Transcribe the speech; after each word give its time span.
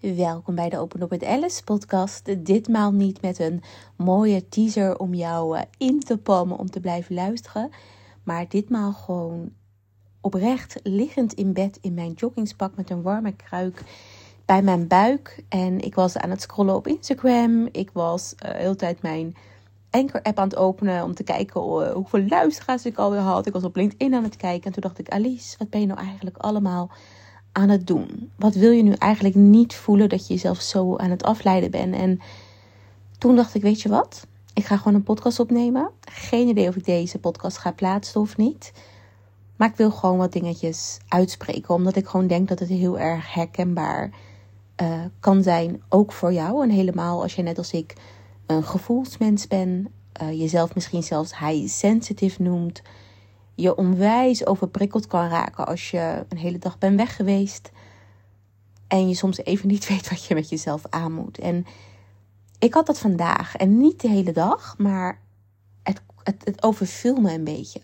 Welkom 0.00 0.54
bij 0.54 0.68
de 0.68 0.78
Open 0.78 1.02
Op 1.02 1.10
het 1.10 1.24
Alice 1.24 1.64
podcast. 1.64 2.46
Ditmaal 2.46 2.92
niet 2.92 3.22
met 3.22 3.38
een 3.38 3.62
mooie 3.96 4.48
teaser 4.48 4.98
om 4.98 5.14
jou 5.14 5.56
eh, 5.56 5.62
in 5.78 6.00
te 6.00 6.18
palmen 6.18 6.58
om 6.58 6.70
te 6.70 6.80
blijven 6.80 7.14
luisteren. 7.14 7.70
Maar 8.22 8.48
ditmaal 8.48 8.92
gewoon 8.92 9.52
oprecht 10.20 10.80
liggend 10.82 11.32
in 11.32 11.52
bed 11.52 11.78
in 11.80 11.94
mijn 11.94 12.12
joggingspak 12.12 12.76
met 12.76 12.90
een 12.90 13.02
warme 13.02 13.32
kruik 13.32 13.82
bij 14.44 14.62
mijn 14.62 14.86
buik. 14.86 15.44
En 15.48 15.80
ik 15.80 15.94
was 15.94 16.16
aan 16.16 16.30
het 16.30 16.42
scrollen 16.42 16.74
op 16.74 16.86
Instagram. 16.86 17.68
Ik 17.72 17.90
was 17.92 18.34
uh, 18.34 18.52
de 18.52 18.56
hele 18.56 18.76
tijd 18.76 19.02
mijn 19.02 19.36
Anchor-app 19.90 20.38
aan 20.38 20.48
het 20.48 20.56
openen 20.56 21.04
om 21.04 21.14
te 21.14 21.22
kijken 21.22 21.60
uh, 21.60 21.92
hoeveel 21.92 22.26
luisteraars 22.26 22.86
ik 22.86 22.96
alweer 22.96 23.20
had. 23.20 23.46
Ik 23.46 23.52
was 23.52 23.64
op 23.64 23.76
LinkedIn 23.76 24.14
aan 24.14 24.24
het 24.24 24.36
kijken 24.36 24.64
en 24.66 24.72
toen 24.72 24.82
dacht 24.82 24.98
ik, 24.98 25.08
Alice, 25.08 25.58
wat 25.58 25.70
ben 25.70 25.80
je 25.80 25.86
nou 25.86 26.00
eigenlijk 26.00 26.36
allemaal 26.36 26.90
aan 27.52 27.68
het 27.68 27.86
doen? 27.86 28.30
Wat 28.36 28.54
wil 28.54 28.70
je 28.70 28.82
nu 28.82 28.92
eigenlijk 28.92 29.34
niet 29.34 29.74
voelen 29.74 30.08
dat 30.08 30.26
je 30.26 30.34
jezelf 30.34 30.60
zo 30.60 30.96
aan 30.96 31.10
het 31.10 31.22
afleiden 31.22 31.70
bent? 31.70 31.94
En 31.94 32.20
toen 33.18 33.36
dacht 33.36 33.54
ik, 33.54 33.62
weet 33.62 33.80
je 33.80 33.88
wat? 33.88 34.26
Ik 34.54 34.64
ga 34.64 34.76
gewoon 34.76 34.94
een 34.94 35.02
podcast 35.02 35.40
opnemen. 35.40 35.90
Geen 36.00 36.48
idee 36.48 36.68
of 36.68 36.76
ik 36.76 36.84
deze 36.84 37.18
podcast 37.18 37.58
ga 37.58 37.72
plaatsen 37.72 38.20
of 38.20 38.36
niet. 38.36 38.72
Maar 39.56 39.68
ik 39.68 39.76
wil 39.76 39.90
gewoon 39.90 40.18
wat 40.18 40.32
dingetjes 40.32 40.98
uitspreken. 41.08 41.74
Omdat 41.74 41.96
ik 41.96 42.06
gewoon 42.06 42.26
denk 42.26 42.48
dat 42.48 42.58
het 42.58 42.68
heel 42.68 42.98
erg 42.98 43.34
herkenbaar 43.34 44.10
uh, 44.82 45.04
kan 45.20 45.42
zijn. 45.42 45.82
Ook 45.88 46.12
voor 46.12 46.32
jou. 46.32 46.62
En 46.62 46.70
helemaal 46.70 47.22
als 47.22 47.34
je 47.34 47.42
net 47.42 47.58
als 47.58 47.72
ik 47.72 47.94
een 48.46 48.64
gevoelsmens 48.64 49.46
bent. 49.46 49.88
Uh, 50.22 50.40
jezelf 50.40 50.74
misschien 50.74 51.02
zelfs 51.02 51.38
high 51.38 51.68
sensitive 51.68 52.42
noemt 52.42 52.82
je 53.58 53.76
onwijs 53.76 54.46
overprikkeld 54.46 55.06
kan 55.06 55.28
raken 55.28 55.66
als 55.66 55.90
je 55.90 56.24
een 56.28 56.38
hele 56.38 56.58
dag 56.58 56.78
bent 56.78 56.96
weg 56.96 57.16
geweest. 57.16 57.70
En 58.88 59.08
je 59.08 59.14
soms 59.14 59.38
even 59.38 59.68
niet 59.68 59.88
weet 59.88 60.08
wat 60.08 60.24
je 60.24 60.34
met 60.34 60.48
jezelf 60.48 60.82
aan 60.90 61.12
moet. 61.12 61.38
En 61.38 61.66
ik 62.58 62.74
had 62.74 62.86
dat 62.86 62.98
vandaag. 62.98 63.56
En 63.56 63.78
niet 63.78 64.00
de 64.00 64.08
hele 64.08 64.32
dag, 64.32 64.74
maar 64.78 65.20
het, 65.82 66.00
het, 66.22 66.44
het 66.44 66.62
overviel 66.62 67.16
me 67.16 67.32
een 67.32 67.44
beetje. 67.44 67.80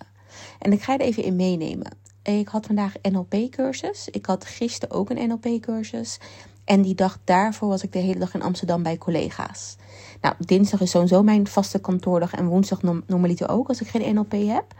En 0.59 0.73
ik 0.73 0.83
ga 0.83 0.93
je 0.93 0.99
er 0.99 1.05
even 1.05 1.23
in 1.23 1.37
meenemen. 1.37 1.91
Ik 2.23 2.49
had 2.49 2.67
vandaag 2.67 2.95
NLP-cursus. 3.03 4.09
Ik 4.09 4.27
had 4.27 4.45
gisteren 4.45 4.97
ook 4.97 5.11
een 5.11 5.29
NLP-cursus. 5.29 6.19
En 6.65 6.83
die 6.83 6.95
dag 6.95 7.19
daarvoor 7.25 7.69
was 7.69 7.83
ik 7.83 7.93
de 7.93 7.99
hele 7.99 8.19
dag 8.19 8.35
in 8.35 8.43
Amsterdam 8.43 8.83
bij 8.83 8.99
collega's. 8.99 9.77
Nou, 10.21 10.35
dinsdag 10.39 10.81
is 10.81 10.91
sowieso 10.91 11.23
mijn 11.23 11.47
vaste 11.47 11.79
kantoordag. 11.79 12.33
En 12.33 12.47
woensdag 12.47 12.83
normaliter 12.83 13.49
ook 13.49 13.69
als 13.69 13.81
ik 13.81 13.89
geen 13.89 14.15
NLP 14.15 14.33
heb. 14.33 14.75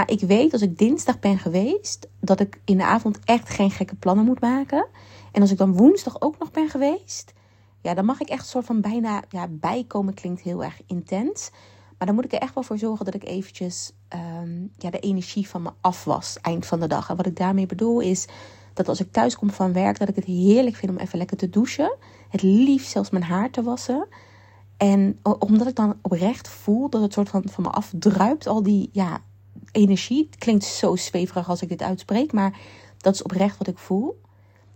Maar 0.00 0.10
ik 0.10 0.20
weet 0.20 0.52
als 0.52 0.62
ik 0.62 0.78
dinsdag 0.78 1.18
ben 1.18 1.38
geweest, 1.38 2.08
dat 2.20 2.40
ik 2.40 2.60
in 2.64 2.76
de 2.76 2.84
avond 2.84 3.18
echt 3.24 3.48
geen 3.48 3.70
gekke 3.70 3.94
plannen 3.94 4.24
moet 4.24 4.40
maken. 4.40 4.86
En 5.32 5.40
als 5.40 5.50
ik 5.50 5.58
dan 5.58 5.76
woensdag 5.76 6.20
ook 6.20 6.38
nog 6.38 6.50
ben 6.50 6.68
geweest, 6.68 7.32
ja, 7.80 7.94
dan 7.94 8.04
mag 8.04 8.20
ik 8.20 8.28
echt 8.28 8.40
een 8.40 8.48
soort 8.48 8.64
van 8.64 8.80
bijna 8.80 9.22
ja, 9.28 9.48
bijkomen. 9.50 10.14
Klinkt 10.14 10.40
heel 10.40 10.64
erg 10.64 10.80
intens. 10.86 11.50
Maar 11.98 12.06
dan 12.06 12.14
moet 12.14 12.24
ik 12.24 12.32
er 12.32 12.38
echt 12.38 12.54
wel 12.54 12.62
voor 12.62 12.78
zorgen 12.78 13.04
dat 13.04 13.14
ik 13.14 13.24
eventjes 13.24 13.92
um, 14.42 14.72
ja, 14.76 14.90
de 14.90 14.98
energie 14.98 15.48
van 15.48 15.62
me 15.62 15.70
afwas 15.80 16.38
eind 16.40 16.66
van 16.66 16.80
de 16.80 16.86
dag. 16.86 17.10
En 17.10 17.16
wat 17.16 17.26
ik 17.26 17.36
daarmee 17.36 17.66
bedoel 17.66 18.00
is 18.00 18.26
dat 18.74 18.88
als 18.88 19.00
ik 19.00 19.12
thuis 19.12 19.36
kom 19.36 19.50
van 19.50 19.72
werk, 19.72 19.98
dat 19.98 20.08
ik 20.08 20.16
het 20.16 20.24
heerlijk 20.24 20.76
vind 20.76 20.92
om 20.92 20.98
even 20.98 21.18
lekker 21.18 21.36
te 21.36 21.50
douchen. 21.50 21.96
Het 22.28 22.42
liefst 22.42 22.90
zelfs 22.90 23.10
mijn 23.10 23.24
haar 23.24 23.50
te 23.50 23.62
wassen. 23.62 24.06
En 24.76 25.18
omdat 25.38 25.66
ik 25.66 25.76
dan 25.76 25.98
oprecht 26.02 26.48
voel 26.48 26.90
dat 26.90 27.02
het 27.02 27.12
soort 27.12 27.28
van 27.28 27.42
van 27.48 27.62
me 27.62 27.70
afdruipt, 27.70 28.46
al 28.46 28.62
die 28.62 28.88
ja, 28.92 29.20
energie. 29.72 30.26
Het 30.30 30.38
klinkt 30.38 30.64
zo 30.64 30.96
zweverig 30.96 31.48
als 31.48 31.62
ik 31.62 31.68
dit 31.68 31.82
uitspreek, 31.82 32.32
maar 32.32 32.58
dat 32.98 33.14
is 33.14 33.22
oprecht 33.22 33.58
wat 33.58 33.68
ik 33.68 33.78
voel. 33.78 34.20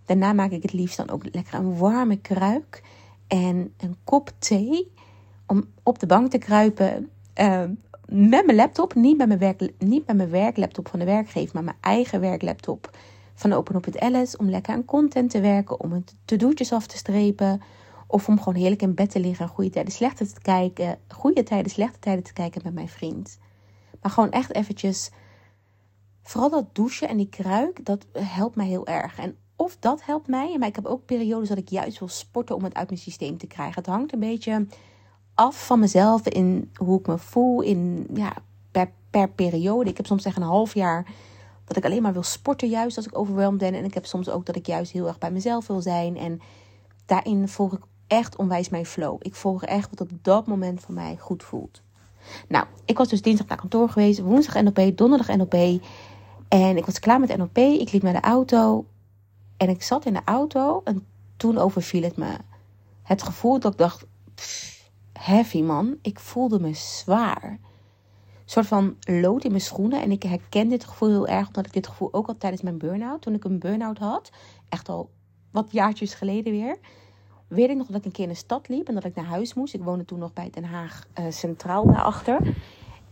Daarna 0.05 0.33
maak 0.33 0.51
ik 0.51 0.63
het 0.63 0.73
liefst 0.73 0.97
dan 0.97 1.11
ook 1.11 1.25
lekker 1.33 1.55
een 1.55 1.77
warme 1.79 2.17
kruik 2.17 2.83
en 3.27 3.73
een 3.77 3.97
kop 4.05 4.31
thee 4.39 4.93
om 5.47 5.65
op 5.83 5.99
de 5.99 6.07
bank 6.07 6.31
te 6.31 6.39
kruipen. 6.39 7.11
Uh, 7.41 7.63
met 8.07 8.47
mijn 8.47 8.55
laptop, 8.55 8.95
niet 8.95 9.17
met 9.17 9.27
mijn, 9.27 9.39
werk, 9.39 9.73
niet 9.79 10.07
met 10.07 10.17
mijn 10.17 10.31
werklaptop 10.31 10.89
van 10.89 10.99
de 10.99 11.05
werkgever, 11.05 11.55
maar 11.55 11.65
mijn 11.65 11.77
eigen 11.81 12.21
werklaptop 12.21 12.91
van 13.35 13.53
Open 13.53 13.77
Op 13.77 13.85
het 13.85 13.99
Alice. 13.99 14.39
Om 14.39 14.51
lekker 14.51 14.75
aan 14.75 14.85
content 14.85 15.31
te 15.31 15.41
werken, 15.41 15.81
om 15.81 15.93
het 15.93 16.15
to-do'tjes 16.25 16.73
af 16.73 16.87
te 16.87 16.97
strepen. 16.97 17.61
Of 18.07 18.29
om 18.29 18.39
gewoon 18.39 18.55
heerlijk 18.55 18.83
in 18.83 18.95
bed 18.95 19.11
te 19.11 19.21
liggen 19.21 19.47
en 19.47 19.53
goede 19.53 19.71
tijden, 19.71 19.93
slechte 19.93 20.27
te 20.27 20.41
kijken. 20.41 20.99
Goede 21.09 21.43
tijden, 21.43 21.71
slechte 21.71 21.99
tijden 21.99 22.25
te 22.25 22.33
kijken 22.33 22.61
met 22.65 22.75
mijn 22.75 22.89
vriend. 22.89 23.39
Maar 24.05 24.13
gewoon 24.13 24.31
echt 24.31 24.55
eventjes. 24.55 25.11
Vooral 26.23 26.51
dat 26.51 26.75
douchen 26.75 27.09
en 27.09 27.17
die 27.17 27.29
kruik, 27.29 27.85
dat 27.85 28.07
helpt 28.13 28.57
mij 28.57 28.67
heel 28.67 28.87
erg. 28.87 29.19
En 29.19 29.37
of 29.57 29.77
dat 29.81 30.05
helpt 30.05 30.29
mij, 30.29 30.59
maar 30.59 30.69
ik 30.69 30.75
heb 30.75 30.87
ook 30.87 31.05
periodes 31.05 31.49
dat 31.49 31.59
ik 31.59 31.69
juist 31.69 31.99
wil 31.99 32.09
sporten 32.09 32.57
om 32.57 32.65
het 32.65 32.75
uit 32.75 32.89
mijn 32.89 33.01
systeem 33.01 33.39
te 33.39 33.47
krijgen. 33.47 33.75
Het 33.75 33.87
hangt 33.87 34.13
een 34.13 34.21
beetje 34.21 34.67
af 35.35 35.67
van 35.67 35.79
mezelf 35.79 36.29
in 36.29 36.71
hoe 36.75 36.99
ik 36.99 37.07
me 37.07 37.19
voel 37.19 37.61
in, 37.61 38.07
ja, 38.15 38.33
per, 38.71 38.91
per 39.11 39.29
periode. 39.29 39.91
Ik 39.91 39.97
heb 39.97 40.07
soms 40.07 40.25
echt 40.25 40.37
een 40.37 40.43
half 40.43 40.75
jaar 40.75 41.07
dat 41.65 41.77
ik 41.77 41.85
alleen 41.85 42.03
maar 42.03 42.13
wil 42.13 42.23
sporten, 42.23 42.69
juist 42.69 42.97
als 42.97 43.07
ik 43.07 43.19
overweldigd 43.19 43.61
ben. 43.61 43.75
En 43.75 43.85
ik 43.85 43.95
heb 43.95 44.07
soms 44.07 44.29
ook 44.29 44.47
dat 44.47 44.57
ik 44.57 44.67
juist 44.67 44.93
heel 44.93 45.07
erg 45.07 45.19
bij 45.19 45.31
mezelf 45.31 45.67
wil 45.67 45.81
zijn. 45.81 46.17
En 46.17 46.41
daarin 47.07 47.49
volg 47.49 47.73
ik 47.73 47.83
echt 48.07 48.37
onwijs 48.37 48.69
mijn 48.69 48.87
flow. 48.87 49.17
Ik 49.19 49.35
volg 49.35 49.65
echt 49.65 49.91
wat 49.91 50.01
op 50.01 50.11
dat 50.23 50.47
moment 50.47 50.81
voor 50.81 50.95
mij 50.95 51.17
goed 51.17 51.43
voelt. 51.43 51.84
Nou, 52.49 52.67
ik 52.85 52.99
was 52.99 53.09
dus 53.09 53.23
dinsdag 53.23 53.47
naar 53.47 53.59
kantoor 53.59 53.89
geweest, 53.89 54.21
woensdag 54.21 54.63
NLP, 54.63 54.97
donderdag 54.97 55.37
NLP. 55.37 55.83
En 56.49 56.77
ik 56.77 56.87
was 56.87 56.99
klaar 56.99 57.21
met 57.21 57.37
NLP. 57.37 57.59
Ik 57.59 57.93
liep 57.93 58.03
naar 58.03 58.13
de 58.13 58.21
auto. 58.21 58.87
En 59.57 59.69
ik 59.69 59.83
zat 59.83 60.07
in 60.07 60.13
de 60.13 60.23
auto 60.25 60.81
en 60.85 61.07
toen 61.37 61.59
overviel 61.59 62.03
het 62.03 62.17
me. 62.17 62.37
Het 63.03 63.23
gevoel 63.23 63.61
dat 63.61 63.73
ik 63.73 63.79
dacht, 63.79 64.05
heavy 65.13 65.63
man. 65.63 65.97
Ik 66.03 66.19
voelde 66.21 66.61
me 66.61 66.75
zwaar. 66.75 67.43
Een 67.45 68.51
soort 68.51 68.67
van 68.67 68.97
lood 69.01 69.45
in 69.45 69.51
mijn 69.51 69.63
schoenen. 69.63 70.03
En 70.03 70.11
ik 70.11 70.23
herken 70.23 70.69
dit 70.69 70.85
gevoel 70.85 71.09
heel 71.09 71.27
erg, 71.27 71.47
omdat 71.47 71.67
ik 71.67 71.73
dit 71.73 71.87
gevoel 71.87 72.09
ook 72.13 72.27
al 72.27 72.37
tijdens 72.37 72.63
mijn 72.63 72.79
burn-out. 72.79 73.23
Toen 73.23 73.35
ik 73.35 73.45
een 73.45 73.59
burn-out 73.59 73.99
had, 73.99 74.31
echt 74.69 74.89
al 74.89 75.11
wat 75.51 75.73
jaartjes 75.73 76.15
geleden 76.15 76.53
weer 76.53 76.79
weet 77.47 77.71
ik 77.71 77.77
nog 77.77 77.87
dat 77.87 77.97
ik 77.97 78.05
een 78.05 78.13
keer 78.13 78.25
in 78.25 78.31
de 78.31 78.37
stad 78.37 78.69
liep 78.69 78.89
en 78.89 78.95
dat 78.95 79.05
ik 79.05 79.15
naar 79.15 79.25
huis 79.25 79.55
moest. 79.55 79.75
Ik 79.75 79.83
woonde 79.83 80.05
toen 80.05 80.19
nog 80.19 80.33
bij 80.33 80.51
Den 80.51 80.65
Haag 80.65 81.07
uh, 81.19 81.25
Centraal 81.29 81.87
daarachter. 81.87 82.55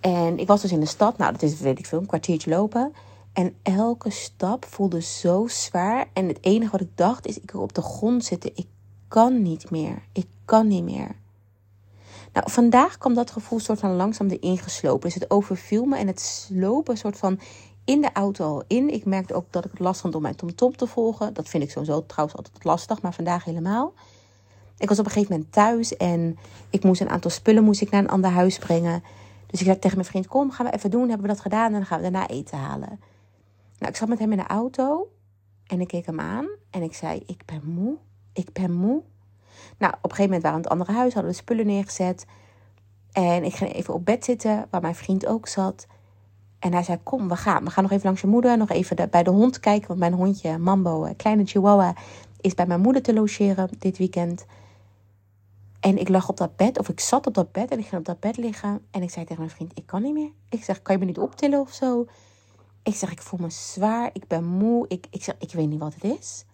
En 0.00 0.38
ik 0.38 0.46
was 0.46 0.60
dus 0.62 0.72
in 0.72 0.80
de 0.80 0.86
stad. 0.86 1.18
Nou, 1.18 1.32
dat 1.32 1.42
is, 1.42 1.60
weet 1.60 1.78
ik 1.78 1.86
veel, 1.86 1.98
een 1.98 2.06
kwartiertje 2.06 2.50
lopen. 2.50 2.92
En 3.32 3.54
elke 3.62 4.10
stap 4.10 4.64
voelde 4.64 5.02
zo 5.02 5.46
zwaar. 5.46 6.08
En 6.12 6.28
het 6.28 6.38
enige 6.40 6.70
wat 6.70 6.80
ik 6.80 6.96
dacht 6.96 7.26
is, 7.26 7.40
ik 7.40 7.50
wil 7.50 7.62
op 7.62 7.74
de 7.74 7.82
grond 7.82 8.24
zitten. 8.24 8.50
Ik 8.54 8.66
kan 9.08 9.42
niet 9.42 9.70
meer. 9.70 10.02
Ik 10.12 10.26
kan 10.44 10.68
niet 10.68 10.84
meer. 10.84 11.16
Nou, 12.32 12.50
vandaag 12.50 12.98
kwam 12.98 13.14
dat 13.14 13.30
gevoel 13.30 13.60
soort 13.60 13.78
van 13.78 13.96
langzaam 13.96 14.28
erin 14.28 14.58
geslopen. 14.58 15.10
Dus 15.10 15.14
het 15.14 15.30
overviel 15.30 15.84
me 15.84 15.96
en 15.96 16.06
het 16.06 16.20
slopen 16.20 16.96
soort 16.96 17.18
van 17.18 17.40
in 17.84 18.00
de 18.00 18.12
auto 18.12 18.44
al 18.44 18.64
in. 18.66 18.90
Ik 18.90 19.04
merkte 19.04 19.34
ook 19.34 19.46
dat 19.50 19.64
ik 19.64 19.70
het 19.70 19.80
last 19.80 20.00
vond 20.00 20.14
om 20.14 20.22
mijn 20.22 20.36
tomtom 20.36 20.76
te 20.76 20.86
volgen. 20.86 21.34
Dat 21.34 21.48
vind 21.48 21.62
ik 21.62 21.70
sowieso 21.70 22.06
trouwens 22.06 22.36
altijd 22.36 22.64
lastig, 22.64 23.02
maar 23.02 23.14
vandaag 23.14 23.44
helemaal. 23.44 23.92
Ik 24.78 24.88
was 24.88 24.98
op 24.98 25.04
een 25.04 25.10
gegeven 25.10 25.32
moment 25.34 25.52
thuis 25.52 25.96
en 25.96 26.38
ik 26.70 26.84
moest 26.84 27.00
een 27.00 27.10
aantal 27.10 27.30
spullen 27.30 27.64
moest 27.64 27.80
ik 27.80 27.90
naar 27.90 28.02
een 28.02 28.08
ander 28.08 28.30
huis 28.30 28.58
brengen. 28.58 29.02
Dus 29.46 29.60
ik 29.60 29.66
zei 29.66 29.78
tegen 29.78 29.96
mijn 29.96 30.08
vriend, 30.08 30.26
kom, 30.26 30.50
gaan 30.50 30.66
we 30.66 30.72
even 30.72 30.90
doen. 30.90 31.08
Hebben 31.08 31.26
we 31.26 31.32
dat 31.32 31.42
gedaan 31.42 31.66
en 31.66 31.72
dan 31.72 31.86
gaan 31.86 32.00
we 32.00 32.10
daarna 32.10 32.28
eten 32.28 32.58
halen. 32.58 33.00
Nou, 33.78 33.92
ik 33.92 33.96
zat 33.96 34.08
met 34.08 34.18
hem 34.18 34.32
in 34.32 34.38
de 34.38 34.46
auto 34.46 35.08
en 35.66 35.80
ik 35.80 35.88
keek 35.88 36.06
hem 36.06 36.20
aan 36.20 36.48
en 36.70 36.82
ik 36.82 36.94
zei, 36.94 37.22
ik 37.26 37.42
ben 37.44 37.60
moe, 37.64 37.96
ik 38.32 38.52
ben 38.52 38.72
moe. 38.72 39.02
Nou, 39.78 39.92
op 39.92 40.10
een 40.10 40.16
gegeven 40.16 40.24
moment 40.24 40.42
waren 40.42 40.58
we 40.58 40.64
in 40.64 40.70
het 40.70 40.78
andere 40.78 40.92
huis, 40.92 41.14
hadden 41.14 41.32
we 41.32 41.36
de 41.36 41.42
spullen 41.42 41.66
neergezet. 41.66 42.26
En 43.12 43.44
ik 43.44 43.54
ging 43.54 43.72
even 43.72 43.94
op 43.94 44.04
bed 44.04 44.24
zitten, 44.24 44.66
waar 44.70 44.80
mijn 44.80 44.94
vriend 44.94 45.26
ook 45.26 45.48
zat. 45.48 45.86
En 46.58 46.72
hij 46.72 46.82
zei, 46.82 46.98
kom, 47.02 47.28
we 47.28 47.36
gaan. 47.36 47.64
We 47.64 47.70
gaan 47.70 47.82
nog 47.82 47.92
even 47.92 48.04
langs 48.04 48.20
je 48.20 48.26
moeder, 48.26 48.58
nog 48.58 48.70
even 48.70 49.10
bij 49.10 49.22
de 49.22 49.30
hond 49.30 49.60
kijken. 49.60 49.88
Want 49.88 50.00
mijn 50.00 50.12
hondje, 50.12 50.58
Mambo, 50.58 51.12
kleine 51.16 51.44
chihuahua, 51.44 51.94
is 52.40 52.54
bij 52.54 52.66
mijn 52.66 52.80
moeder 52.80 53.02
te 53.02 53.14
logeren 53.14 53.68
dit 53.78 53.98
weekend. 53.98 54.44
En 55.82 55.98
ik 55.98 56.08
lag 56.08 56.28
op 56.28 56.36
dat 56.36 56.56
bed, 56.56 56.78
of 56.78 56.88
ik 56.88 57.00
zat 57.00 57.26
op 57.26 57.34
dat 57.34 57.52
bed 57.52 57.70
en 57.70 57.78
ik 57.78 57.84
ging 57.86 58.00
op 58.00 58.06
dat 58.06 58.20
bed 58.20 58.36
liggen. 58.36 58.86
En 58.90 59.02
ik 59.02 59.10
zei 59.10 59.24
tegen 59.24 59.42
mijn 59.42 59.54
vriend, 59.54 59.72
ik 59.74 59.86
kan 59.86 60.02
niet 60.02 60.12
meer. 60.12 60.30
Ik 60.48 60.64
zeg, 60.64 60.82
kan 60.82 60.94
je 60.94 61.00
me 61.00 61.06
niet 61.06 61.18
optillen 61.18 61.60
of 61.60 61.72
zo? 61.72 62.06
Ik 62.82 62.94
zeg, 62.94 63.10
ik 63.10 63.22
voel 63.22 63.38
me 63.42 63.50
zwaar, 63.50 64.10
ik 64.12 64.26
ben 64.26 64.44
moe. 64.44 64.84
Ik, 64.88 65.06
ik 65.10 65.24
zeg, 65.24 65.34
ik 65.38 65.52
weet 65.52 65.68
niet 65.68 65.80
wat 65.80 65.94
het 65.94 66.04
is. 66.04 66.44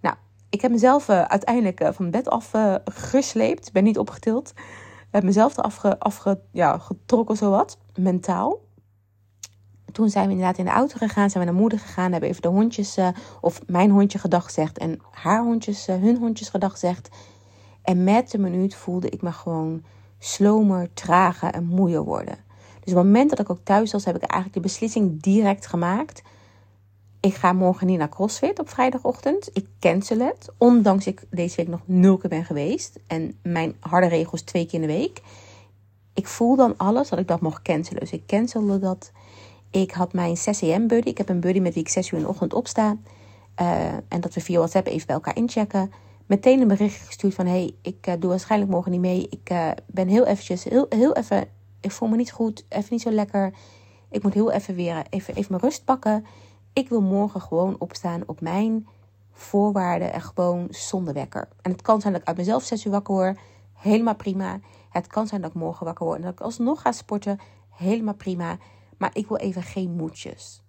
Nou, 0.00 0.16
ik 0.50 0.60
heb 0.60 0.70
mezelf 0.70 1.08
uh, 1.08 1.22
uiteindelijk 1.22 1.80
uh, 1.80 1.88
van 1.92 2.10
bed 2.10 2.28
af 2.28 2.54
uh, 2.54 2.74
gesleept. 2.84 3.72
ben 3.72 3.84
niet 3.84 3.98
opgetild. 3.98 4.52
heb 5.10 5.22
mezelf 5.22 5.56
eraf 5.56 5.76
ge, 5.76 5.98
afge, 5.98 6.40
ja, 6.52 6.78
getrokken, 6.78 7.36
zowat, 7.36 7.78
mentaal. 7.94 8.60
Toen 9.92 10.10
zijn 10.10 10.26
we 10.26 10.32
inderdaad 10.32 10.58
in 10.58 10.64
de 10.64 10.70
auto 10.70 10.96
gegaan, 10.96 11.30
zijn 11.30 11.44
we 11.44 11.50
naar 11.50 11.60
moeder 11.60 11.78
gegaan. 11.78 12.12
Hebben 12.12 12.30
even 12.30 12.42
de 12.42 12.48
hondjes, 12.48 12.98
of 13.40 13.60
mijn 13.66 13.90
hondje 13.90 14.18
gedag 14.18 14.44
gezegd 14.44 14.78
en 14.78 14.98
haar 15.10 15.42
hondjes, 15.42 15.86
hun 15.86 16.16
hondjes 16.16 16.48
gedag 16.48 16.70
gezegd. 16.72 17.08
En 17.86 18.04
met 18.04 18.30
de 18.30 18.38
minuut 18.38 18.74
voelde 18.74 19.08
ik 19.08 19.22
me 19.22 19.32
gewoon 19.32 19.82
slomer, 20.18 20.88
trager 20.92 21.50
en 21.50 21.64
moeier 21.64 22.04
worden. 22.04 22.36
Dus 22.80 22.92
op 22.92 22.98
het 22.98 23.06
moment 23.06 23.30
dat 23.30 23.38
ik 23.38 23.50
ook 23.50 23.60
thuis 23.62 23.92
was, 23.92 24.04
heb 24.04 24.16
ik 24.16 24.22
eigenlijk 24.22 24.62
de 24.62 24.68
beslissing 24.68 25.22
direct 25.22 25.66
gemaakt. 25.66 26.22
ik 27.20 27.34
ga 27.34 27.52
morgen 27.52 27.86
niet 27.86 27.98
naar 27.98 28.08
CrossFit 28.08 28.58
op 28.58 28.68
vrijdagochtend. 28.68 29.50
Ik 29.52 29.66
cancel 29.80 30.18
het. 30.18 30.48
Ondanks 30.58 31.06
ik 31.06 31.22
deze 31.30 31.56
week 31.56 31.68
nog 31.68 31.80
nul 31.84 32.16
keer 32.16 32.30
ben 32.30 32.44
geweest. 32.44 32.98
En 33.06 33.38
mijn 33.42 33.76
harde 33.80 34.06
regels 34.06 34.42
twee 34.42 34.66
keer 34.66 34.80
in 34.80 34.86
de 34.86 34.92
week. 34.92 35.20
Ik 36.14 36.26
voel 36.26 36.56
dan 36.56 36.74
alles 36.76 37.08
dat 37.08 37.18
ik 37.18 37.28
dat 37.28 37.40
mocht 37.40 37.62
cancelen. 37.62 38.00
Dus 38.00 38.12
ik 38.12 38.26
cancelde 38.26 38.78
dat. 38.78 39.12
Ik 39.70 39.90
had 39.90 40.12
mijn 40.12 40.36
6am 40.36 40.86
buddy. 40.86 41.08
Ik 41.08 41.18
heb 41.18 41.28
een 41.28 41.40
buddy 41.40 41.60
met 41.60 41.74
wie 41.74 41.82
ik 41.82 41.88
6 41.88 42.10
uur 42.10 42.18
in 42.18 42.24
de 42.24 42.30
ochtend 42.30 42.54
opsta. 42.54 42.96
Uh, 43.60 43.92
en 44.08 44.20
dat 44.20 44.34
we 44.34 44.40
via 44.40 44.58
WhatsApp 44.58 44.86
even 44.86 45.06
bij 45.06 45.16
elkaar 45.16 45.36
inchecken. 45.36 45.92
Meteen 46.26 46.60
een 46.60 46.68
bericht 46.68 47.06
gestuurd 47.06 47.34
van... 47.34 47.46
hey, 47.46 47.74
ik 47.82 48.06
uh, 48.06 48.14
doe 48.18 48.30
waarschijnlijk 48.30 48.70
morgen 48.70 48.90
niet 48.90 49.00
mee. 49.00 49.28
Ik 49.28 49.50
uh, 49.52 49.70
ben 49.86 50.08
heel 50.08 50.26
eventjes... 50.26 50.64
Heel, 50.64 50.86
heel 50.88 51.14
even... 51.14 51.48
Ik 51.80 51.90
voel 51.90 52.08
me 52.08 52.16
niet 52.16 52.32
goed. 52.32 52.64
Even 52.68 52.88
niet 52.90 53.02
zo 53.02 53.10
lekker. 53.10 53.52
Ik 54.10 54.22
moet 54.22 54.34
heel 54.34 54.50
even 54.50 54.74
weer 54.74 55.06
even, 55.10 55.34
even 55.34 55.50
mijn 55.50 55.62
rust 55.62 55.84
pakken. 55.84 56.26
Ik 56.72 56.88
wil 56.88 57.00
morgen 57.00 57.40
gewoon 57.40 57.76
opstaan 57.78 58.22
op 58.26 58.40
mijn 58.40 58.86
voorwaarden 59.32 60.12
en 60.12 60.20
gewoon 60.20 60.66
zonder 60.70 61.14
wekker. 61.14 61.48
En 61.62 61.70
het 61.70 61.82
kan 61.82 62.00
zijn 62.00 62.12
dat 62.12 62.22
ik 62.22 62.28
uit 62.28 62.36
mezelf 62.36 62.62
zes 62.62 62.84
uur 62.84 62.92
wakker 62.92 63.14
word. 63.14 63.38
Helemaal 63.72 64.16
prima. 64.16 64.60
Het 64.90 65.06
kan 65.06 65.26
zijn 65.26 65.40
dat 65.40 65.50
ik 65.50 65.56
morgen 65.56 65.86
wakker 65.86 66.06
word 66.06 66.18
en 66.18 66.24
dat 66.24 66.32
ik 66.32 66.40
alsnog 66.40 66.80
ga 66.80 66.92
sporten. 66.92 67.38
Helemaal 67.70 68.14
prima. 68.14 68.58
Maar 68.98 69.10
ik 69.12 69.28
wil 69.28 69.36
even 69.36 69.62
geen 69.62 69.90
moedjes. 69.90 70.62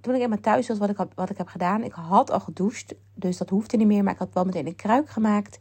Toen 0.00 0.14
ik 0.14 0.20
eenmaal 0.20 0.40
thuis 0.40 0.68
was, 0.68 0.78
wat 0.78 0.88
ik, 0.88 0.96
wat 1.14 1.30
ik 1.30 1.38
heb 1.38 1.48
gedaan. 1.48 1.82
Ik 1.82 1.92
had 1.92 2.30
al 2.30 2.40
gedoucht, 2.40 2.94
dus 3.14 3.36
dat 3.36 3.50
hoefde 3.50 3.76
niet 3.76 3.86
meer. 3.86 4.02
Maar 4.02 4.12
ik 4.12 4.18
had 4.18 4.32
wel 4.32 4.44
meteen 4.44 4.66
een 4.66 4.76
kruik 4.76 5.08
gemaakt. 5.08 5.58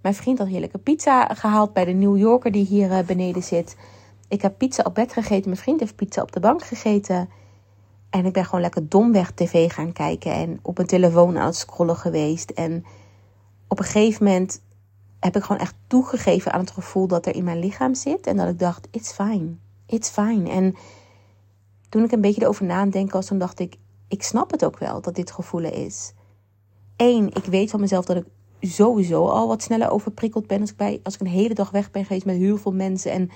Mijn 0.00 0.14
vriend 0.14 0.38
had 0.38 0.48
heerlijke 0.48 0.78
pizza 0.78 1.24
gehaald 1.24 1.72
bij 1.72 1.84
de 1.84 1.92
New 1.92 2.16
Yorker 2.16 2.52
die 2.52 2.66
hier 2.66 2.92
eh, 2.92 3.06
beneden 3.06 3.42
zit. 3.42 3.76
Ik 4.28 4.42
heb 4.42 4.58
pizza 4.58 4.82
op 4.82 4.94
bed 4.94 5.12
gegeten. 5.12 5.50
Mijn 5.50 5.60
vriend 5.60 5.80
heeft 5.80 5.96
pizza 5.96 6.22
op 6.22 6.32
de 6.32 6.40
bank 6.40 6.64
gegeten. 6.64 7.28
En 8.10 8.26
ik 8.26 8.32
ben 8.32 8.44
gewoon 8.44 8.60
lekker 8.60 8.88
domweg 8.88 9.30
tv 9.30 9.72
gaan 9.72 9.92
kijken 9.92 10.32
en 10.32 10.58
op 10.62 10.76
mijn 10.76 10.88
telefoon 10.88 11.38
aan 11.38 11.46
het 11.46 11.56
scrollen 11.56 11.96
geweest. 11.96 12.50
En 12.50 12.84
op 13.68 13.78
een 13.78 13.84
gegeven 13.84 14.24
moment 14.24 14.60
heb 15.20 15.36
ik 15.36 15.42
gewoon 15.42 15.60
echt 15.60 15.74
toegegeven 15.86 16.52
aan 16.52 16.60
het 16.60 16.70
gevoel 16.70 17.06
dat 17.06 17.26
er 17.26 17.34
in 17.34 17.44
mijn 17.44 17.58
lichaam 17.58 17.94
zit. 17.94 18.26
En 18.26 18.36
dat 18.36 18.48
ik 18.48 18.58
dacht, 18.58 18.88
it's 18.90 19.12
fine, 19.12 19.54
it's 19.86 20.08
fine. 20.08 20.50
En 20.50 20.74
toen 21.88 22.04
ik 22.04 22.12
een 22.12 22.20
beetje 22.20 22.42
erover 22.42 22.64
nadenken 22.64 23.14
was, 23.14 23.26
toen 23.26 23.38
dacht 23.38 23.60
ik, 23.60 23.76
ik 24.08 24.22
snap 24.22 24.50
het 24.50 24.64
ook 24.64 24.78
wel 24.78 25.00
dat 25.00 25.14
dit 25.14 25.30
gevoelen 25.30 25.72
is. 25.72 26.12
Eén, 26.96 27.26
ik 27.34 27.44
weet 27.44 27.70
van 27.70 27.80
mezelf 27.80 28.04
dat 28.04 28.16
ik 28.16 28.26
sowieso 28.60 29.26
al 29.26 29.48
wat 29.48 29.62
sneller 29.62 29.90
overprikkeld 29.90 30.46
ben 30.46 30.60
als 30.60 30.70
ik, 30.70 30.76
bij, 30.76 31.00
als 31.02 31.14
ik 31.14 31.20
een 31.20 31.26
hele 31.26 31.54
dag 31.54 31.70
weg 31.70 31.90
ben 31.90 32.04
geweest 32.04 32.26
met 32.26 32.36
heel 32.36 32.56
veel 32.56 32.72
mensen. 32.72 33.12
En, 33.12 33.30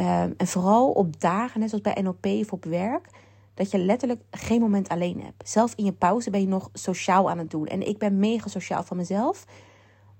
uh, 0.00 0.22
en 0.22 0.46
vooral 0.46 0.90
op 0.90 1.20
dagen, 1.20 1.60
net 1.60 1.68
zoals 1.68 1.84
bij 1.84 2.02
NLP 2.02 2.26
of 2.26 2.52
op 2.52 2.64
werk 2.64 3.08
dat 3.54 3.70
je 3.70 3.78
letterlijk 3.78 4.20
geen 4.30 4.60
moment 4.60 4.88
alleen 4.88 5.20
hebt. 5.20 5.48
Zelf 5.48 5.74
in 5.74 5.84
je 5.84 5.92
pauze 5.92 6.30
ben 6.30 6.40
je 6.40 6.46
nog 6.46 6.70
sociaal 6.72 7.30
aan 7.30 7.38
het 7.38 7.50
doen. 7.50 7.66
En 7.66 7.86
ik 7.86 7.98
ben 7.98 8.18
mega 8.18 8.48
sociaal 8.48 8.82
van 8.82 8.96
mezelf. 8.96 9.44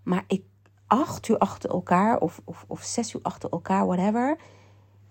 Maar 0.02 0.24
ik 0.26 0.42
acht 0.86 1.28
uur 1.28 1.38
achter 1.38 1.70
elkaar 1.70 2.18
of, 2.18 2.40
of, 2.44 2.64
of 2.66 2.82
zes 2.82 3.14
uur 3.14 3.20
achter 3.22 3.50
elkaar, 3.50 3.86
whatever. 3.86 4.38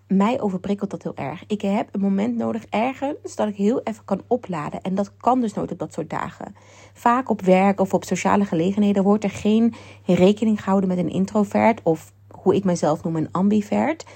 Mij 0.08 0.40
overprikkelt 0.40 0.90
dat 0.90 1.02
heel 1.02 1.16
erg. 1.16 1.44
Ik 1.46 1.60
heb 1.60 1.88
een 1.92 2.00
moment 2.00 2.36
nodig 2.36 2.64
ergens 2.70 3.36
dat 3.36 3.48
ik 3.48 3.56
heel 3.56 3.80
even 3.82 4.04
kan 4.04 4.22
opladen. 4.26 4.82
En 4.82 4.94
dat 4.94 5.16
kan 5.16 5.40
dus 5.40 5.54
nooit 5.54 5.72
op 5.72 5.78
dat 5.78 5.92
soort 5.92 6.10
dagen. 6.10 6.54
Vaak 6.92 7.30
op 7.30 7.40
werk 7.40 7.80
of 7.80 7.94
op 7.94 8.04
sociale 8.04 8.44
gelegenheden 8.44 9.02
wordt 9.02 9.24
er 9.24 9.30
geen 9.30 9.74
rekening 10.04 10.62
gehouden 10.62 10.88
met 10.88 10.98
een 10.98 11.10
introvert. 11.10 11.80
Of 11.82 12.12
hoe 12.28 12.54
ik 12.54 12.64
mezelf 12.64 13.02
noem, 13.02 13.16
een 13.16 13.32
ambivert. 13.32 14.06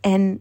En 0.00 0.40